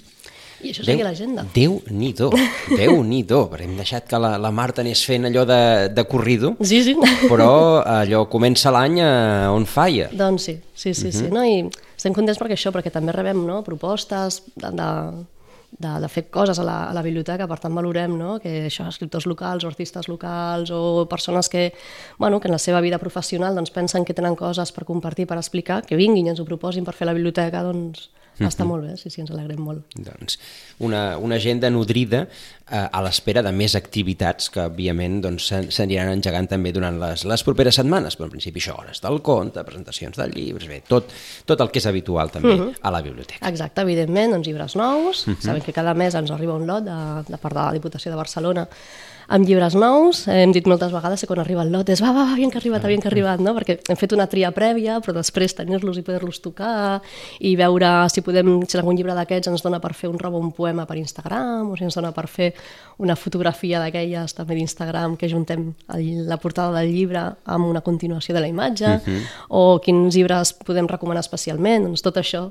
I 0.62 0.72
això 0.74 0.84
seria 0.84 1.06
l'agenda. 1.06 1.46
Déu-n'hi-do, 1.54 2.30
Déu-n'hi-do, 2.76 3.40
perquè 3.50 3.64
hem 3.64 3.76
deixat 3.78 4.06
que 4.10 4.20
la, 4.20 4.34
la 4.40 4.50
Marta 4.54 4.84
anés 4.84 5.02
fent 5.08 5.28
allò 5.30 5.46
de, 5.48 5.60
de 5.94 6.04
corrido, 6.10 6.54
Sí, 6.60 6.82
sí. 6.84 6.94
però 7.30 7.80
allò 7.80 8.26
comença 8.28 8.72
l'any 8.74 9.00
eh, 9.00 9.48
on 9.48 9.64
falla. 9.66 10.10
Doncs 10.12 10.50
sí, 10.50 10.58
sí, 10.74 10.94
sí, 10.94 11.12
sí. 11.12 11.28
No? 11.32 11.44
I 11.44 11.64
estem 11.96 12.16
contents 12.16 12.40
perquè 12.40 12.58
això, 12.58 12.72
perquè 12.74 12.92
també 12.92 13.12
rebem 13.16 13.40
no? 13.46 13.62
propostes 13.66 14.42
de, 14.54 14.70
de, 14.76 14.90
de, 15.80 15.94
de 16.04 16.08
fer 16.12 16.26
coses 16.32 16.60
a 16.60 16.64
la, 16.66 16.78
a 16.90 16.94
la 16.96 17.02
biblioteca, 17.06 17.48
per 17.48 17.60
tant 17.62 17.74
valorem 17.76 18.16
no? 18.18 18.36
que 18.42 18.66
això, 18.68 18.88
escriptors 18.90 19.26
locals 19.30 19.64
o 19.64 19.72
artistes 19.72 20.08
locals 20.12 20.72
o 20.74 21.06
persones 21.10 21.48
que, 21.48 21.70
bueno, 22.18 22.40
que 22.40 22.48
en 22.48 22.56
la 22.56 22.62
seva 22.62 22.80
vida 22.84 22.98
professional 22.98 23.56
doncs, 23.56 23.72
pensen 23.72 24.04
que 24.04 24.16
tenen 24.16 24.36
coses 24.36 24.72
per 24.76 24.84
compartir, 24.88 25.28
per 25.30 25.40
explicar, 25.40 25.82
que 25.86 25.96
vinguin 26.00 26.28
i 26.28 26.34
ens 26.36 26.40
ho 26.40 26.48
proposin 26.48 26.84
per 26.84 26.96
fer 26.96 27.08
la 27.08 27.16
biblioteca, 27.16 27.64
doncs 27.64 28.10
està 28.48 28.64
molt 28.64 28.86
bé, 28.86 28.96
sí, 28.96 29.10
sí, 29.12 29.20
ens 29.20 29.30
alegrem 29.34 29.60
molt. 29.60 29.96
Doncs 29.96 30.38
una, 30.86 31.18
una 31.18 31.36
agenda 31.36 31.70
nodrida 31.70 32.22
eh, 32.24 32.86
a 32.86 33.02
l'espera 33.04 33.42
de 33.44 33.52
més 33.52 33.74
activitats 33.78 34.48
que, 34.52 34.64
òbviament, 34.70 35.20
doncs, 35.26 35.50
s'aniran 35.74 36.12
engegant 36.14 36.48
també 36.50 36.72
durant 36.76 36.96
les, 37.02 37.26
les 37.28 37.44
properes 37.46 37.80
setmanes. 37.80 38.16
Però, 38.16 38.30
en 38.30 38.34
principi, 38.36 38.62
això, 38.62 38.78
hores 38.80 39.02
del 39.04 39.20
conte, 39.26 39.64
presentacions 39.66 40.16
de 40.20 40.28
llibres, 40.32 40.68
bé, 40.70 40.80
tot, 40.88 41.12
tot 41.48 41.60
el 41.60 41.72
que 41.72 41.82
és 41.82 41.90
habitual 41.90 42.32
també 42.32 42.56
a 42.80 42.94
la 42.94 43.02
biblioteca. 43.04 43.44
Exacte, 43.50 43.84
evidentment, 43.86 44.36
doncs 44.36 44.48
llibres 44.48 44.76
nous. 44.80 45.26
Uh 45.26 45.34
-huh. 45.34 45.40
Sabem 45.44 45.62
que 45.62 45.76
cada 45.76 45.94
mes 45.94 46.14
ens 46.14 46.30
arriba 46.30 46.54
un 46.54 46.66
lot 46.66 46.84
de, 46.84 46.98
de 47.28 47.38
part 47.38 47.54
de 47.54 47.60
la 47.60 47.72
Diputació 47.72 48.10
de 48.10 48.16
Barcelona 48.16 48.68
amb 49.30 49.46
llibres 49.46 49.76
nous. 49.78 50.24
Hem 50.28 50.50
dit 50.50 50.66
moltes 50.66 50.90
vegades 50.90 51.22
que 51.22 51.28
quan 51.30 51.38
arriba 51.38 51.62
el 51.62 51.70
lot 51.70 51.88
és 51.92 52.00
va, 52.02 52.10
va, 52.10 52.24
va, 52.26 52.34
bien 52.34 52.50
que 52.50 52.58
ha 52.58 52.60
arribat, 52.60 52.84
bien 52.90 53.00
que 53.02 53.06
ha 53.06 53.12
arribat, 53.12 53.42
no? 53.42 53.54
perquè 53.54 53.76
hem 53.88 53.98
fet 53.98 54.14
una 54.16 54.26
tria 54.30 54.50
prèvia, 54.54 54.98
però 55.04 55.14
després 55.14 55.54
tenir-los 55.54 56.00
i 56.00 56.04
poder-los 56.06 56.40
tocar 56.42 56.98
i 57.38 57.54
veure 57.58 57.90
si 58.10 58.24
podem, 58.26 58.56
si 58.66 58.78
algun 58.80 58.98
llibre 58.98 59.14
d'aquests 59.14 59.52
ens 59.52 59.62
dona 59.62 59.78
per 59.80 59.92
fer 59.94 60.10
un 60.10 60.18
roba 60.18 60.40
un 60.40 60.50
poema 60.56 60.86
per 60.88 60.98
Instagram 60.98 61.70
o 61.70 61.76
si 61.78 61.86
ens 61.86 61.94
dona 61.94 62.10
per 62.16 62.26
fer 62.30 62.50
una 62.98 63.14
fotografia 63.16 63.78
d'aquelles 63.78 64.34
també 64.34 64.56
d'Instagram 64.58 65.14
que 65.20 65.30
juntem 65.30 65.68
el, 65.94 66.26
la 66.26 66.38
portada 66.42 66.80
del 66.80 66.90
llibre 66.90 67.22
amb 67.44 67.68
una 67.68 67.84
continuació 67.86 68.34
de 68.34 68.42
la 68.42 68.48
imatge 68.50 68.96
uh 68.96 68.98
-huh. 68.98 69.20
o 69.48 69.80
quins 69.80 70.14
llibres 70.14 70.52
podem 70.54 70.88
recomanar 70.88 71.20
especialment, 71.20 71.84
doncs 71.84 72.02
tot 72.02 72.16
això 72.16 72.50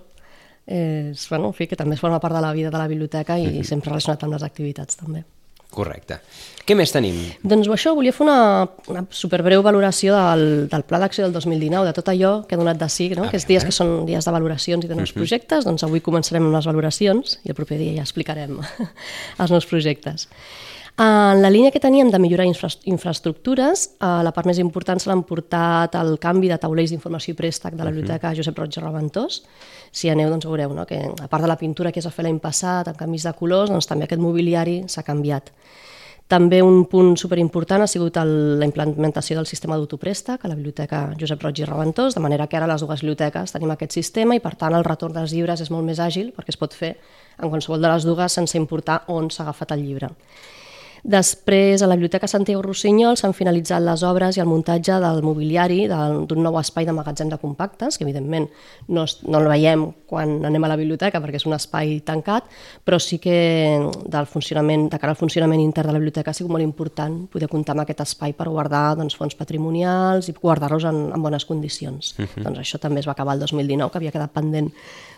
és, 0.66 1.28
bueno, 1.30 1.48
en 1.48 1.54
fi, 1.54 1.68
que 1.68 1.76
també 1.76 1.98
forma 1.98 2.20
part 2.20 2.36
de 2.36 2.42
la 2.42 2.54
vida 2.54 2.70
de 2.70 2.78
la 2.78 2.88
biblioteca 2.88 3.38
i 3.38 3.48
Mhm. 3.48 3.64
sempre 3.64 3.90
relacionat 3.90 4.24
amb 4.24 4.34
les 4.34 4.44
activitats 4.44 4.96
també. 4.96 5.24
Correcte. 5.70 6.18
Què 6.70 6.76
més 6.78 6.92
tenim? 6.94 7.16
Doncs 7.46 7.70
això, 7.74 7.96
volia 7.98 8.14
fer 8.14 8.24
una, 8.26 8.40
una 8.94 9.02
superbreu 9.14 9.64
valoració 9.66 10.14
del, 10.14 10.44
del 10.70 10.86
Pla 10.86 11.00
d'Acció 11.02 11.26
del 11.26 11.34
2019, 11.34 11.88
de 11.88 11.94
tot 11.98 12.10
allò 12.14 12.32
que 12.46 12.58
ha 12.58 12.62
donat 12.62 12.78
de 12.78 12.90
sí, 12.94 13.08
no? 13.18 13.26
aquests 13.26 13.50
dies 13.50 13.66
que 13.66 13.74
són 13.74 14.06
dies 14.06 14.26
de 14.26 14.34
valoracions 14.34 14.86
i 14.86 14.90
de 14.90 14.98
nous 14.98 15.14
projectes, 15.18 15.66
doncs 15.66 15.86
avui 15.88 16.04
començarem 16.06 16.46
amb 16.46 16.54
les 16.54 16.70
valoracions 16.70 17.40
i 17.42 17.54
el 17.54 17.58
proper 17.58 17.80
dia 17.82 17.96
ja 17.98 18.06
explicarem 18.06 18.60
els 19.42 19.56
nous 19.56 19.70
projectes. 19.70 20.28
En 21.00 21.42
la 21.42 21.50
línia 21.50 21.72
que 21.72 21.80
teníem 21.80 22.10
de 22.12 22.20
millorar 22.20 22.44
infra 22.44 22.68
infraestructures, 22.84 23.86
eh, 24.02 24.08
la 24.20 24.34
part 24.36 24.50
més 24.50 24.58
important 24.60 25.00
se 25.00 25.08
l'han 25.08 25.22
portat 25.24 25.94
el 25.96 26.18
canvi 26.20 26.50
de 26.52 26.58
taulells 26.60 26.92
d'informació 26.92 27.32
i 27.32 27.38
préstec 27.38 27.78
de 27.78 27.86
la 27.86 27.94
biblioteca 27.94 28.34
Josep 28.36 28.60
Roig 28.60 28.76
i 28.76 28.84
Reventós. 28.84 29.46
Si 29.96 30.12
aneu, 30.12 30.28
doncs 30.30 30.44
veureu 30.46 30.74
no? 30.76 30.86
que 30.86 31.00
a 31.00 31.30
part 31.32 31.48
de 31.48 31.48
la 31.48 31.56
pintura 31.56 31.94
que 31.94 32.04
es 32.04 32.06
va 32.06 32.12
fer 32.12 32.26
l'any 32.28 32.42
passat, 32.44 32.92
amb 32.92 33.00
canvis 33.00 33.24
de 33.24 33.34
colors, 33.40 33.72
doncs 33.72 33.88
també 33.88 34.10
aquest 34.10 34.20
mobiliari 34.20 34.84
s'ha 34.92 35.06
canviat. 35.08 35.54
També 36.28 36.60
un 36.62 36.84
punt 36.92 37.16
superimportant 37.16 37.82
ha 37.82 37.88
sigut 37.88 38.20
el, 38.20 38.60
la 38.60 38.68
implementació 38.68 39.40
del 39.40 39.48
sistema 39.48 39.80
d'autoprèstec 39.80 40.44
a 40.44 40.52
la 40.52 40.60
biblioteca 40.60 41.14
Josep 41.16 41.48
Roig 41.48 41.64
i 41.64 41.72
Reventós, 41.72 42.20
de 42.20 42.28
manera 42.28 42.52
que 42.52 42.60
ara 42.60 42.68
les 42.68 42.84
dues 42.84 43.00
biblioteques 43.00 43.56
tenim 43.56 43.72
aquest 43.72 43.96
sistema 43.96 44.36
i 44.36 44.44
per 44.44 44.58
tant 44.60 44.76
el 44.76 44.84
retorn 44.84 45.16
dels 45.16 45.32
llibres 45.32 45.64
és 45.64 45.72
molt 45.72 45.88
més 45.88 46.04
àgil 46.04 46.36
perquè 46.36 46.52
es 46.52 46.60
pot 46.60 46.76
fer 46.76 46.98
en 47.40 47.48
qualsevol 47.48 47.80
de 47.80 47.88
les 47.88 48.04
dues 48.04 48.36
sense 48.36 48.60
importar 48.60 49.06
on 49.08 49.32
s'ha 49.32 49.48
agafat 49.48 49.78
el 49.80 49.88
llibre. 49.88 50.12
Després, 51.04 51.82
a 51.82 51.88
la 51.88 51.96
Biblioteca 51.96 52.28
Santiago 52.28 52.62
Rossinyol 52.62 53.18
s'han 53.20 53.34
finalitzat 53.34 53.84
les 53.84 54.04
obres 54.04 54.38
i 54.38 54.44
el 54.44 54.50
muntatge 54.50 55.00
del 55.00 55.22
mobiliari 55.24 55.86
d'un 55.90 56.44
nou 56.44 56.60
espai 56.60 56.86
de 56.86 56.96
magatzem 56.96 57.30
de 57.32 57.40
compactes, 57.40 57.98
que 57.98 58.04
evidentment 58.04 58.50
no, 58.88 59.06
no 59.28 59.40
el 59.40 59.48
veiem 59.48 59.86
quan 60.10 60.40
anem 60.46 60.66
a 60.66 60.72
la 60.72 60.78
biblioteca 60.80 61.22
perquè 61.24 61.40
és 61.40 61.48
un 61.48 61.56
espai 61.56 62.00
tancat, 62.06 62.50
però 62.84 63.00
sí 63.00 63.20
que 63.22 63.38
del 64.06 64.28
funcionament, 64.28 64.90
de 64.92 65.00
cara 65.00 65.16
al 65.16 65.20
funcionament 65.20 65.62
intern 65.64 65.92
de 65.92 65.96
la 65.96 66.04
biblioteca 66.04 66.34
ha 66.34 66.38
sigut 66.38 66.52
molt 66.52 66.66
important 66.66 67.22
poder 67.32 67.50
comptar 67.52 67.78
amb 67.78 67.86
aquest 67.86 68.04
espai 68.08 68.36
per 68.36 68.50
guardar 68.50 68.98
doncs, 69.00 69.16
fons 69.20 69.38
patrimonials 69.40 70.30
i 70.30 70.36
guardar-los 70.36 70.88
en, 70.90 71.10
en 71.16 71.22
bones 71.24 71.46
condicions. 71.46 72.16
Uh 72.18 72.26
-huh. 72.26 72.44
Doncs 72.44 72.60
això 72.60 72.80
també 72.80 73.00
es 73.00 73.08
va 73.08 73.14
acabar 73.14 73.36
el 73.36 73.40
2019, 73.40 73.92
que 73.92 73.98
havia 73.98 74.12
quedat 74.12 74.32
pendent 74.32 74.72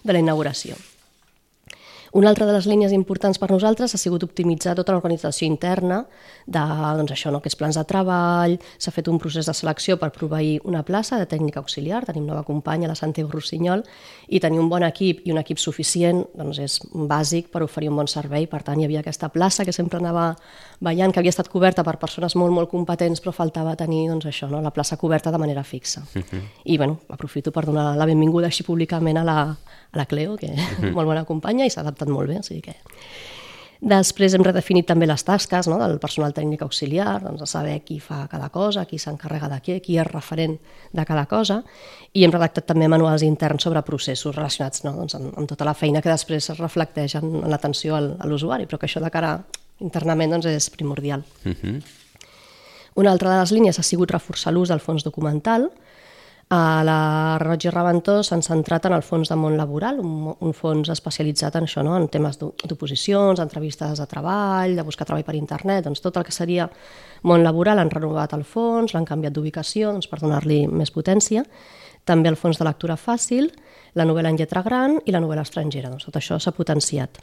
de 0.04 0.14
la 0.14 0.20
inauguració. 0.20 0.76
Una 2.12 2.28
altra 2.28 2.46
de 2.46 2.52
les 2.52 2.66
línies 2.68 2.92
importants 2.92 3.40
per 3.40 3.48
nosaltres 3.54 3.94
ha 3.96 4.00
sigut 4.00 4.26
optimitzar 4.26 4.74
tota 4.76 4.92
l'organització 4.92 5.48
interna 5.48 6.02
de 6.44 6.64
doncs 6.98 7.14
això, 7.16 7.32
no? 7.32 7.40
aquests 7.40 7.56
plans 7.56 7.78
de 7.80 7.84
treball, 7.88 8.58
s'ha 8.76 8.92
fet 8.92 9.08
un 9.08 9.20
procés 9.22 9.48
de 9.48 9.54
selecció 9.56 9.96
per 9.98 10.10
proveir 10.12 10.58
una 10.68 10.82
plaça 10.84 11.20
de 11.22 11.28
tècnica 11.32 11.62
auxiliar, 11.62 12.04
tenim 12.04 12.26
nova 12.28 12.44
companya, 12.44 12.90
la 12.92 12.98
Santiago 13.00 13.32
Rossinyol, 13.32 13.86
i 14.28 14.42
tenir 14.44 14.60
un 14.60 14.68
bon 14.68 14.84
equip 14.84 15.22
i 15.24 15.32
un 15.32 15.40
equip 15.40 15.62
suficient 15.64 16.26
doncs 16.36 16.60
és 16.60 16.76
bàsic 16.92 17.48
per 17.54 17.64
oferir 17.64 17.88
un 17.94 18.02
bon 18.02 18.12
servei, 18.12 18.44
per 18.44 18.60
tant 18.68 18.82
hi 18.82 18.90
havia 18.90 19.06
aquesta 19.06 19.32
plaça 19.32 19.64
que 19.64 19.72
sempre 19.72 20.02
anava 20.04 20.34
veient 20.84 21.14
que 21.14 21.22
havia 21.22 21.32
estat 21.32 21.48
coberta 21.48 21.86
per 21.88 21.96
persones 22.02 22.36
molt, 22.36 22.52
molt 22.52 22.72
competents, 22.74 23.24
però 23.24 23.32
faltava 23.32 23.78
tenir 23.80 24.10
doncs, 24.10 24.28
això, 24.28 24.50
no? 24.52 24.60
la 24.60 24.74
plaça 24.76 24.98
coberta 25.00 25.32
de 25.32 25.40
manera 25.40 25.64
fixa. 25.64 26.04
Uh 26.16 26.22
-huh. 26.22 26.44
I 26.66 26.78
bueno, 26.78 27.00
aprofito 27.08 27.52
per 27.52 27.66
donar 27.66 27.96
la 27.96 28.06
benvinguda 28.06 28.48
així 28.48 28.64
públicament 28.64 29.18
a 29.18 29.24
la, 29.24 29.42
a 29.92 29.98
la 29.98 30.06
Cleo, 30.06 30.36
que 30.36 30.48
és 30.48 30.60
uh 30.60 30.84
-huh. 30.84 30.92
molt 30.92 31.06
bona 31.06 31.24
companya 31.24 31.66
i 31.66 31.70
s'ha 31.70 31.84
adaptat 32.02 32.10
molt 32.10 32.30
bé, 32.30 32.40
o 32.40 32.46
sigui 32.46 32.62
que... 32.66 32.76
Després 33.82 34.36
hem 34.38 34.44
redefinit 34.46 34.86
també 34.86 35.08
les 35.10 35.24
tasques 35.26 35.66
no, 35.66 35.80
del 35.82 35.96
personal 35.98 36.36
tècnic 36.38 36.62
auxiliar, 36.62 37.16
doncs, 37.24 37.40
de 37.42 37.48
saber 37.50 37.80
qui 37.82 37.98
fa 38.00 38.28
cada 38.30 38.52
cosa, 38.54 38.84
qui 38.86 39.00
s'encarrega 39.02 39.50
de 39.50 39.58
què, 39.58 39.80
qui 39.82 39.98
és 39.98 40.06
referent 40.06 40.54
de 40.94 41.06
cada 41.06 41.26
cosa, 41.26 41.64
i 42.14 42.22
hem 42.22 42.30
redactat 42.30 42.68
també 42.70 42.86
manuals 42.86 43.26
interns 43.26 43.66
sobre 43.66 43.82
processos 43.82 44.36
relacionats 44.36 44.84
no, 44.86 44.94
doncs, 45.00 45.16
amb, 45.18 45.34
amb 45.34 45.50
tota 45.50 45.66
la 45.66 45.74
feina 45.74 46.04
que 46.06 46.14
després 46.14 46.52
es 46.54 46.62
reflecteix 46.62 47.18
en, 47.18 47.40
en 47.42 47.50
l'atenció 47.50 47.98
a 47.98 48.30
l'usuari, 48.30 48.70
però 48.70 48.78
que 48.78 48.86
això 48.86 49.02
de 49.02 49.10
cara 49.10 49.40
internament 49.82 50.38
doncs, 50.38 50.46
és 50.46 50.70
primordial. 50.70 51.26
Uh 51.42 51.58
-huh. 51.58 51.82
Una 53.02 53.12
altra 53.12 53.34
de 53.34 53.40
les 53.40 53.52
línies 53.52 53.80
ha 53.80 53.84
sigut 53.84 54.12
reforçar 54.12 54.54
l'ús 54.54 54.70
del 54.70 54.80
fons 54.80 55.04
documental, 55.04 55.72
a 56.52 56.82
la 56.84 57.38
Roig 57.40 57.64
i 57.64 57.72
Reventós 57.72 58.28
s'han 58.28 58.42
centrat 58.44 58.84
en 58.90 58.96
el 58.98 59.04
fons 59.08 59.30
de 59.32 59.38
món 59.40 59.54
laboral, 59.56 60.02
un, 60.04 60.34
un 60.36 60.52
fons 60.58 60.90
especialitzat 60.92 61.56
en 61.56 61.68
això, 61.68 61.80
no? 61.88 61.94
en 61.96 62.10
temes 62.12 62.36
d'o- 62.42 62.52
d'oposicions, 62.68 63.40
entrevistes 63.40 64.02
de 64.02 64.08
treball, 64.12 64.76
de 64.76 64.84
buscar 64.84 65.08
treball 65.08 65.24
per 65.24 65.38
internet, 65.40 65.86
doncs 65.88 66.04
tot 66.04 66.20
el 66.20 66.26
que 66.28 66.36
seria 66.36 66.68
món 67.24 67.46
laboral 67.46 67.80
han 67.80 67.92
renovat 67.94 68.36
el 68.36 68.44
fons, 68.44 68.92
l'han 68.94 69.08
canviat 69.08 69.32
d'ubicació 69.38 69.94
doncs 69.96 70.12
per 70.12 70.20
donar-li 70.20 70.66
més 70.68 70.92
potència. 70.92 71.46
També 72.04 72.28
el 72.28 72.36
fons 72.36 72.58
de 72.60 72.66
lectura 72.68 72.98
fàcil, 72.98 73.48
la 73.96 74.04
novel·la 74.10 74.34
en 74.34 74.40
lletra 74.42 74.64
gran 74.66 75.00
i 75.06 75.12
la 75.16 75.22
novel·la 75.24 75.46
estrangera. 75.48 75.92
Doncs 75.94 76.10
tot 76.10 76.18
això 76.20 76.40
s'ha 76.42 76.52
potenciat. 76.52 77.22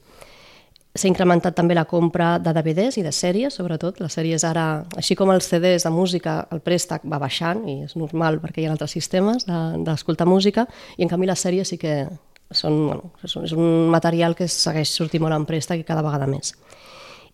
S'ha 0.99 1.07
incrementat 1.07 1.55
també 1.55 1.77
la 1.79 1.85
compra 1.87 2.39
de 2.43 2.51
DVDs 2.57 2.97
i 2.99 3.05
de 3.07 3.13
sèries, 3.15 3.55
sobretot. 3.55 4.01
Les 4.03 4.15
sèries 4.19 4.43
ara, 4.49 4.65
així 4.99 5.15
com 5.15 5.31
els 5.31 5.47
CDs 5.47 5.85
de 5.87 5.93
música, 5.95 6.41
el 6.51 6.59
préstec 6.65 7.05
va 7.07 7.21
baixant, 7.23 7.61
i 7.71 7.85
és 7.87 7.95
normal 8.01 8.41
perquè 8.43 8.65
hi 8.65 8.67
ha 8.67 8.73
altres 8.75 8.91
sistemes 8.97 9.47
de- 9.47 9.85
d'escoltar 9.87 10.27
música, 10.27 10.67
i 10.97 11.05
en 11.07 11.09
canvi 11.13 11.27
les 11.31 11.39
sèries 11.45 11.71
sí 11.71 11.79
que 11.79 12.09
són, 12.51 12.87
bueno, 12.89 13.13
és 13.23 13.53
un 13.53 13.89
material 13.93 14.35
que 14.35 14.49
segueix 14.49 14.91
sortint 14.91 15.23
molt 15.23 15.37
en 15.37 15.45
préstec 15.47 15.81
i 15.81 15.85
cada 15.85 16.03
vegada 16.03 16.27
més. 16.27 16.55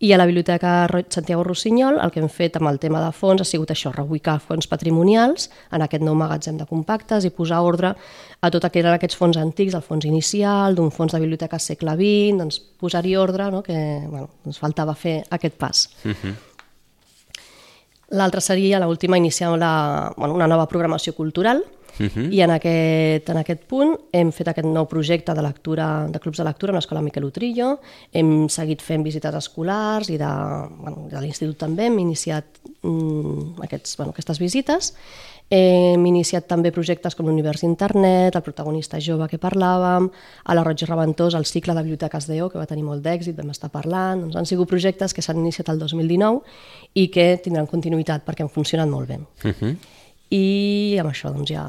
I 0.01 0.13
a 0.13 0.19
la 0.19 0.27
Biblioteca 0.27 0.89
Santiago 1.09 1.45
Rossinyol 1.45 2.01
el 2.03 2.11
que 2.11 2.21
hem 2.21 2.29
fet 2.29 2.57
amb 2.59 2.69
el 2.71 2.81
tema 2.83 3.03
de 3.05 3.11
fons 3.15 3.41
ha 3.41 3.47
sigut 3.47 3.71
això, 3.71 3.93
reubicar 3.95 4.41
fons 4.43 4.67
patrimonials 4.71 5.51
en 5.71 5.85
aquest 5.85 6.03
nou 6.05 6.17
magatzem 6.19 6.59
de 6.59 6.67
compactes 6.67 7.25
i 7.25 7.31
posar 7.31 7.63
ordre 7.63 7.95
a 7.95 8.51
tot 8.51 8.65
el 8.65 8.73
que 8.73 8.83
eren 8.83 8.97
aquests 8.97 9.17
fons 9.17 9.39
antics, 9.41 9.75
el 9.75 9.85
fons 9.87 10.05
inicial, 10.05 10.75
d'un 10.75 10.91
fons 10.91 11.15
de 11.15 11.21
biblioteca 11.23 11.59
segle 11.59 11.95
XX, 11.95 12.41
doncs 12.43 12.61
posar-hi 12.81 13.15
ordre, 13.17 13.51
no? 13.51 13.63
que 13.63 13.77
bueno, 14.09 14.29
ens 14.47 14.59
faltava 14.59 14.95
fer 14.95 15.23
aquest 15.31 15.55
pas. 15.57 15.89
Uh 16.05 16.11
-huh. 16.11 16.35
L'altre 18.11 18.41
seria, 18.41 18.79
l'última, 18.79 19.17
iniciar 19.17 19.57
la, 19.59 20.13
bueno, 20.17 20.35
una 20.35 20.47
nova 20.47 20.69
programació 20.69 21.15
cultural, 21.15 21.65
Uh 21.99 22.07
-huh. 22.07 22.33
I 22.33 22.41
en 22.41 22.51
aquest, 22.51 23.29
en 23.31 23.37
aquest 23.37 23.63
punt 23.69 23.97
hem 24.13 24.33
fet 24.33 24.49
aquest 24.49 24.67
nou 24.67 24.87
projecte 24.87 25.35
de 25.35 25.43
lectura 25.43 26.07
de 26.11 26.19
clubs 26.19 26.39
de 26.39 26.45
lectura 26.45 26.73
en 26.73 26.77
l'Escola 26.77 27.03
Miquel 27.03 27.25
Utrillo, 27.25 27.81
hem 28.13 28.49
seguit 28.49 28.83
fent 28.83 29.03
visites 29.03 29.35
escolars 29.35 30.09
i 30.11 30.17
de, 30.17 30.33
bueno, 30.79 31.09
de 31.11 31.21
l'institut 31.21 31.57
també 31.57 31.87
hem 31.87 31.99
iniciat 31.99 32.45
mm, 32.83 33.63
aquests, 33.63 33.97
bueno, 33.97 34.11
aquestes 34.11 34.39
visites. 34.39 34.95
Hem 35.51 36.07
iniciat 36.09 36.47
també 36.49 36.71
projectes 36.73 37.15
com 37.15 37.27
l'Univers 37.29 37.63
Internet, 37.67 38.35
el 38.35 38.43
protagonista 38.43 38.99
jove 38.99 39.29
que 39.29 39.39
parlàvem, 39.39 40.09
a 40.45 40.55
la 40.55 40.65
Roig 40.65 40.83
Reventós 40.89 41.35
el 41.35 41.45
cicle 41.45 41.75
de 41.77 41.83
biblioteques 41.83 42.27
d'EO, 42.27 42.49
que 42.49 42.59
va 42.59 42.67
tenir 42.67 42.83
molt 42.83 43.05
d'èxit, 43.05 43.37
vam 43.37 43.51
estar 43.53 43.69
parlant. 43.71 44.23
Doncs 44.23 44.37
han 44.41 44.47
sigut 44.47 44.69
projectes 44.69 45.13
que 45.13 45.23
s'han 45.23 45.43
iniciat 45.45 45.69
el 45.69 45.79
2019 45.79 46.41
i 46.95 47.09
que 47.13 47.37
tindran 47.45 47.69
continuïtat 47.69 48.25
perquè 48.25 48.43
han 48.43 48.49
funcionat 48.49 48.89
molt 48.89 49.09
bé. 49.09 49.21
Uh 49.45 49.53
-huh. 49.53 49.77
I 50.31 50.97
amb 51.00 51.11
això 51.11 51.31
doncs 51.35 51.50
ja, 51.50 51.64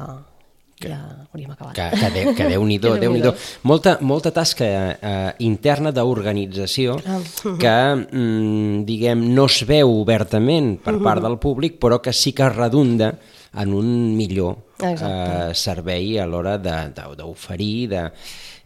ja 0.82 0.98
hauríem 1.32 1.50
acabat. 1.52 1.74
Que, 1.76 1.86
que, 2.00 2.10
de, 2.14 2.34
que 2.34 2.48
Déu-n'hi-do, 2.50 2.92
Que 2.94 3.00
déu 3.00 3.12
nhi 3.12 3.20
Déu-n'hi-do. 3.22 3.34
molta, 3.68 3.98
molta 4.00 4.32
tasca 4.32 4.66
eh, 4.66 5.34
interna 5.46 5.92
d'organització 5.92 6.96
Ah. 7.06 7.20
que, 7.58 7.76
mm, 8.16 8.84
diguem, 8.88 9.22
no 9.34 9.46
es 9.46 9.62
veu 9.68 9.92
obertament 10.00 10.76
per 10.82 10.98
part 11.02 11.22
del 11.22 11.38
públic, 11.38 11.78
però 11.80 12.00
que 12.02 12.12
sí 12.12 12.32
que 12.32 12.48
redunda 12.48 13.12
en 13.56 13.72
un 13.72 14.14
millor 14.16 14.56
Exacte. 14.80 15.50
eh, 15.50 15.54
servei 15.54 16.18
a 16.18 16.26
l'hora 16.26 16.58
de- 16.58 16.90
de- 16.92 17.16
d'oferir 17.16 17.88
de, 17.88 18.02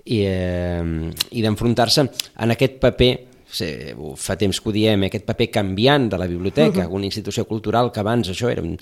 i, 0.07 0.23
eh, 0.27 1.11
i 1.31 1.43
d'enfrontar-se 1.43 2.09
en 2.39 2.51
aquest 2.51 2.79
paper 2.81 3.27
sé, 3.51 3.95
fa 4.17 4.37
temps 4.39 4.61
que 4.61 4.69
ho 4.69 4.73
diem, 4.73 5.03
aquest 5.05 5.25
paper 5.27 5.51
canviant 5.51 6.09
de 6.11 6.19
la 6.19 6.27
biblioteca, 6.27 6.87
una 6.89 7.05
institució 7.07 7.45
cultural 7.47 7.91
que 7.93 7.99
abans 8.01 8.29
això 8.31 8.49
era 8.51 8.63
un, 8.63 8.77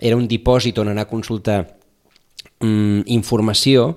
era 0.00 0.16
un 0.16 0.28
dipòsit 0.28 0.78
on 0.78 0.90
anar 0.92 1.06
a 1.06 1.10
consultar 1.10 1.60
mm, 2.60 3.06
informació 3.06 3.94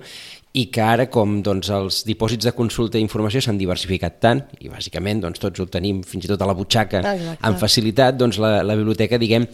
i 0.58 0.64
que 0.74 0.82
ara, 0.82 1.06
com 1.12 1.36
doncs, 1.44 1.68
els 1.70 2.00
dipòsits 2.08 2.48
de 2.48 2.52
consulta 2.56 2.98
i 2.98 3.04
informació 3.04 3.42
s'han 3.44 3.58
diversificat 3.60 4.16
tant, 4.24 4.40
i 4.64 4.70
bàsicament 4.72 5.20
doncs, 5.22 5.38
tots 5.42 5.62
ho 5.62 5.66
tenim 5.70 6.00
fins 6.06 6.26
i 6.26 6.30
tot 6.30 6.42
a 6.42 6.48
la 6.48 6.56
butxaca 6.58 7.02
Exacte. 7.04 7.44
amb 7.46 7.60
facilitat, 7.60 8.16
doncs 8.18 8.40
la, 8.42 8.58
la 8.66 8.74
biblioteca, 8.78 9.20
diguem, 9.22 9.46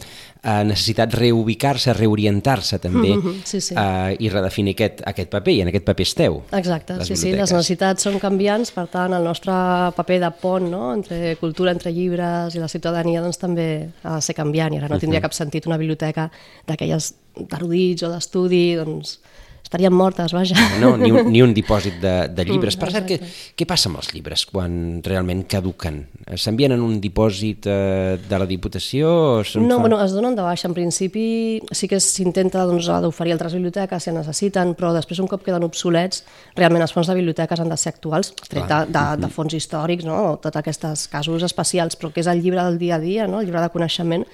ha 0.45 0.55
necessitat 0.65 1.13
reubicar-se, 1.17 1.93
reorientar-se 1.97 2.79
també 2.81 3.13
Sí, 3.45 3.61
sí. 3.61 3.77
eh, 3.77 4.15
i 4.21 4.31
redefinir 4.33 4.75
aquest, 4.75 5.03
aquest 5.11 5.29
paper, 5.33 5.53
i 5.53 5.61
en 5.65 5.71
aquest 5.71 5.85
paper 5.85 6.07
esteu. 6.07 6.39
Exacte, 6.57 6.97
les 6.99 7.11
sí, 7.11 7.19
sí, 7.19 7.35
les 7.35 7.53
necessitats 7.53 8.07
són 8.07 8.17
canviants, 8.21 8.73
per 8.73 8.87
tant, 8.93 9.13
el 9.17 9.25
nostre 9.25 9.53
paper 9.97 10.19
de 10.25 10.33
pont 10.41 10.69
no? 10.71 10.87
entre 10.95 11.35
cultura, 11.41 11.73
entre 11.75 11.93
llibres 11.93 12.57
i 12.57 12.63
la 12.63 12.71
ciutadania 12.71 13.21
doncs, 13.25 13.41
també 13.41 13.69
ha 14.03 14.17
de 14.17 14.25
ser 14.25 14.37
canviant 14.37 14.73
i 14.73 14.81
ara 14.81 14.89
no 14.89 15.01
tindria 15.01 15.23
cap 15.23 15.37
sentit 15.37 15.69
una 15.69 15.77
biblioteca 15.81 16.31
d'aquelles 16.65 17.13
d'erudits 17.35 18.05
o 18.07 18.13
d'estudi, 18.13 18.67
doncs 18.79 19.19
estarien 19.65 19.93
mortes, 19.93 20.31
vaja. 20.35 20.55
no? 20.79 20.93
ni, 21.01 21.09
un, 21.11 21.31
ni 21.33 21.41
un 21.43 21.53
dipòsit 21.55 21.97
de, 22.01 22.13
de 22.29 22.45
llibres. 22.45 22.77
Mm, 22.77 22.81
per 22.83 22.91
cert, 22.93 23.09
què, 23.09 23.17
què 23.57 23.67
passa 23.67 23.89
amb 23.89 23.99
els 23.99 24.11
llibres 24.13 24.45
quan 24.49 25.01
realment 25.05 25.43
caduquen? 25.49 26.03
S'envien 26.39 26.75
en 26.75 26.83
un 26.85 26.99
dipòsit 27.03 27.67
eh, 27.69 28.15
de 28.21 28.39
la 28.41 28.47
Diputació? 28.49 29.09
O 29.41 29.43
No, 29.59 29.77
fa- 29.79 29.81
bueno, 29.87 29.99
es 30.03 30.13
donen 30.15 30.37
de 30.37 30.45
baixa. 30.45 30.69
En 30.69 30.75
principi 30.77 31.25
sí 31.73 31.89
que 31.91 31.99
s'intenta 31.99 32.63
doncs, 32.69 32.87
d'oferir 33.03 33.33
altres 33.35 33.55
biblioteques 33.57 34.05
si 34.05 34.11
en 34.13 34.19
necessiten, 34.21 34.75
però 34.77 34.93
després 34.95 35.19
un 35.23 35.29
cop 35.31 35.43
queden 35.45 35.65
obsolets, 35.65 36.23
realment 36.55 36.85
els 36.85 36.93
fons 36.93 37.09
de 37.09 37.15
biblioteques 37.17 37.59
han 37.59 37.71
de 37.73 37.77
ser 37.81 37.95
actuals, 37.95 38.33
tret 38.47 38.69
de, 38.69 38.79
de, 38.93 39.05
de 39.25 39.29
fons 39.33 39.53
històrics, 39.57 40.05
no? 40.05 40.19
o 40.29 40.35
tots 40.41 40.61
aquests 40.61 41.07
casos 41.11 41.43
especials, 41.47 41.97
però 41.97 42.13
que 42.13 42.21
és 42.21 42.29
el 42.31 42.41
llibre 42.45 42.61
del 42.63 42.77
dia 42.81 42.99
a 42.99 43.01
dia, 43.01 43.25
no? 43.27 43.41
el 43.41 43.49
llibre 43.49 43.63
de 43.65 43.71
coneixement, 43.73 44.25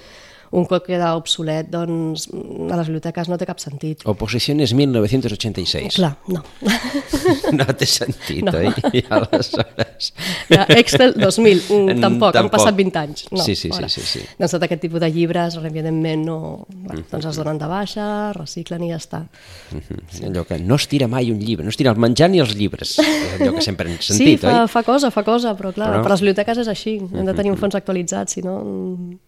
un 0.51 0.65
cop 0.67 0.83
queda 0.85 1.13
obsolet, 1.15 1.69
doncs 1.71 2.25
a 2.31 2.75
les 2.77 2.87
biblioteques 2.89 3.29
no 3.31 3.37
té 3.39 3.45
cap 3.47 3.59
sentit. 3.63 4.01
Oposiciones 4.09 4.73
1986. 4.75 5.95
Clar, 5.95 6.15
no. 6.27 6.41
No 7.57 7.65
té 7.77 7.85
sentit, 7.87 8.43
No. 8.45 8.51
oi? 8.57 8.69
I 8.97 9.03
aleshores... 9.15 10.11
Ja, 10.51 10.65
Excel 10.75 11.13
2000, 11.17 11.61
mm, 11.69 12.01
tampoc, 12.01 12.35
han 12.35 12.47
Tampoc. 12.47 12.53
passat 12.57 12.75
20 12.77 12.99
anys. 13.01 13.25
No, 13.31 13.41
Sí, 13.43 13.55
sí, 13.55 13.69
sí, 13.71 13.87
sí, 13.91 14.01
sí. 14.07 14.21
Doncs 14.39 14.55
tot 14.55 14.65
aquest 14.67 14.81
tipus 14.83 15.01
de 15.03 15.09
llibres, 15.13 15.55
evidentment, 15.61 16.25
no, 16.27 16.37
bueno, 16.69 17.03
doncs 17.11 17.27
es 17.31 17.39
donen 17.39 17.59
de 17.61 17.67
baixa, 17.71 18.05
reciclen 18.37 18.83
i 18.87 18.91
ja 18.91 18.99
està. 19.01 19.23
Sí. 19.71 20.25
Allò 20.27 20.43
que 20.47 20.59
no 20.59 20.75
es 20.79 20.87
tira 20.91 21.07
mai 21.11 21.31
un 21.31 21.39
llibre, 21.39 21.63
no 21.67 21.71
es 21.73 21.79
tira 21.79 21.91
el 21.93 21.99
menjar 22.01 22.29
ni 22.33 22.41
els 22.43 22.55
llibres. 22.57 22.97
És 22.99 23.39
allò 23.39 23.53
que 23.55 23.63
sempre 23.65 23.89
hem 23.91 23.97
sí, 24.01 24.13
sentit, 24.13 24.43
fa, 24.43 24.63
oi? 24.65 24.71
fa 24.71 24.83
cosa, 24.87 25.11
fa 25.15 25.23
cosa, 25.27 25.55
però 25.59 25.71
clar, 25.75 25.91
Però- 25.95 26.03
per 26.05 26.11
les 26.15 26.23
biblioteques 26.25 26.63
és 26.65 26.71
així, 26.71 26.97
hem 26.99 27.25
de 27.27 27.35
tenir 27.37 27.51
un 27.53 27.59
fons 27.61 27.75
actualitzat, 27.79 28.29
si 28.35 28.43
no, 28.45 28.57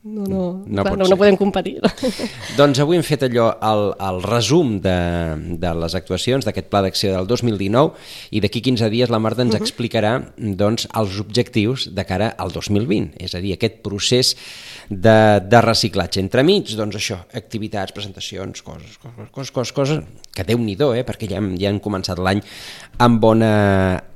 no, 0.04 0.28
no, 0.28 0.44
No 0.66 0.84
clar, 0.88 0.98
no. 0.98 1.13
No 1.14 1.20
podem 1.20 1.38
competir. 1.38 1.78
Doncs 2.60 2.82
avui 2.84 2.98
hem 2.98 3.06
fet 3.06 3.28
allò, 3.28 3.52
el, 3.70 3.86
el 4.08 4.22
resum 4.26 4.78
de, 4.84 4.98
de 5.62 5.74
les 5.84 5.96
actuacions 5.98 6.46
d'aquest 6.48 6.70
pla 6.74 6.84
d'acció 6.86 7.14
del 7.14 7.30
2019 7.30 8.34
i 8.34 8.42
d'aquí 8.44 8.64
15 8.66 8.90
dies 8.94 9.14
la 9.14 9.22
Marta 9.24 9.46
ens 9.46 9.58
explicarà 9.60 10.16
doncs, 10.38 10.88
els 10.98 11.20
objectius 11.22 11.88
de 11.94 12.06
cara 12.08 12.34
al 12.42 12.54
2020, 12.56 13.14
és 13.24 13.36
a 13.38 13.44
dir, 13.44 13.54
aquest 13.56 13.82
procés 13.86 14.34
de, 14.90 15.16
de 15.48 15.62
reciclatge. 15.62 16.20
Entremig, 16.24 16.74
doncs 16.78 16.98
això, 17.00 17.20
activitats, 17.34 17.94
presentacions, 17.96 18.62
coses, 18.66 18.98
coses, 19.02 19.30
coses, 19.32 19.52
coses, 19.52 19.74
coses 19.74 20.04
que 20.34 20.44
déu-n'hi-do, 20.48 20.92
eh? 20.98 21.04
perquè 21.06 21.28
ja 21.30 21.38
hem, 21.38 21.52
ja 21.62 21.70
hem 21.70 21.80
començat 21.84 22.18
l'any 22.20 22.42
amb, 23.04 23.20
bona, 23.22 23.52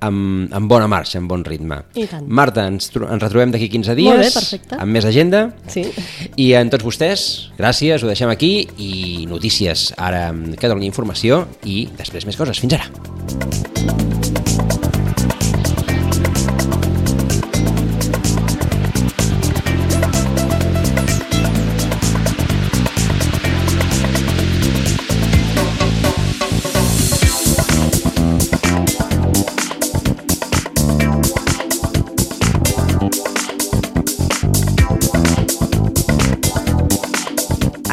amb, 0.02 0.52
amb 0.54 0.70
bona 0.72 0.88
marxa, 0.90 1.20
amb 1.22 1.30
bon 1.30 1.46
ritme. 1.46 1.82
Marta, 2.28 2.66
ens, 2.72 2.90
ens 2.96 3.24
retrobem 3.24 3.54
d'aquí 3.54 3.70
15 3.70 3.96
dies 3.98 4.12
Molt 4.12 4.26
bé, 4.26 4.32
perfecte. 4.34 4.82
amb 4.82 4.92
més 4.98 5.06
agenda 5.06 5.46
Sí. 5.70 5.86
i 6.36 6.52
en 6.58 6.70
tots 6.74 6.86
vostès, 6.86 7.28
gràcies, 7.58 8.04
ho 8.04 8.10
deixem 8.10 8.30
aquí 8.34 8.54
i 8.78 9.26
notícies 9.30 9.92
ara 9.98 10.30
que 10.58 10.68
donen 10.70 10.88
informació 10.90 11.46
i 11.66 11.88
després 11.98 12.26
més 12.26 12.38
coses. 12.40 12.60
Fins 12.60 12.74
ara. 12.80 14.17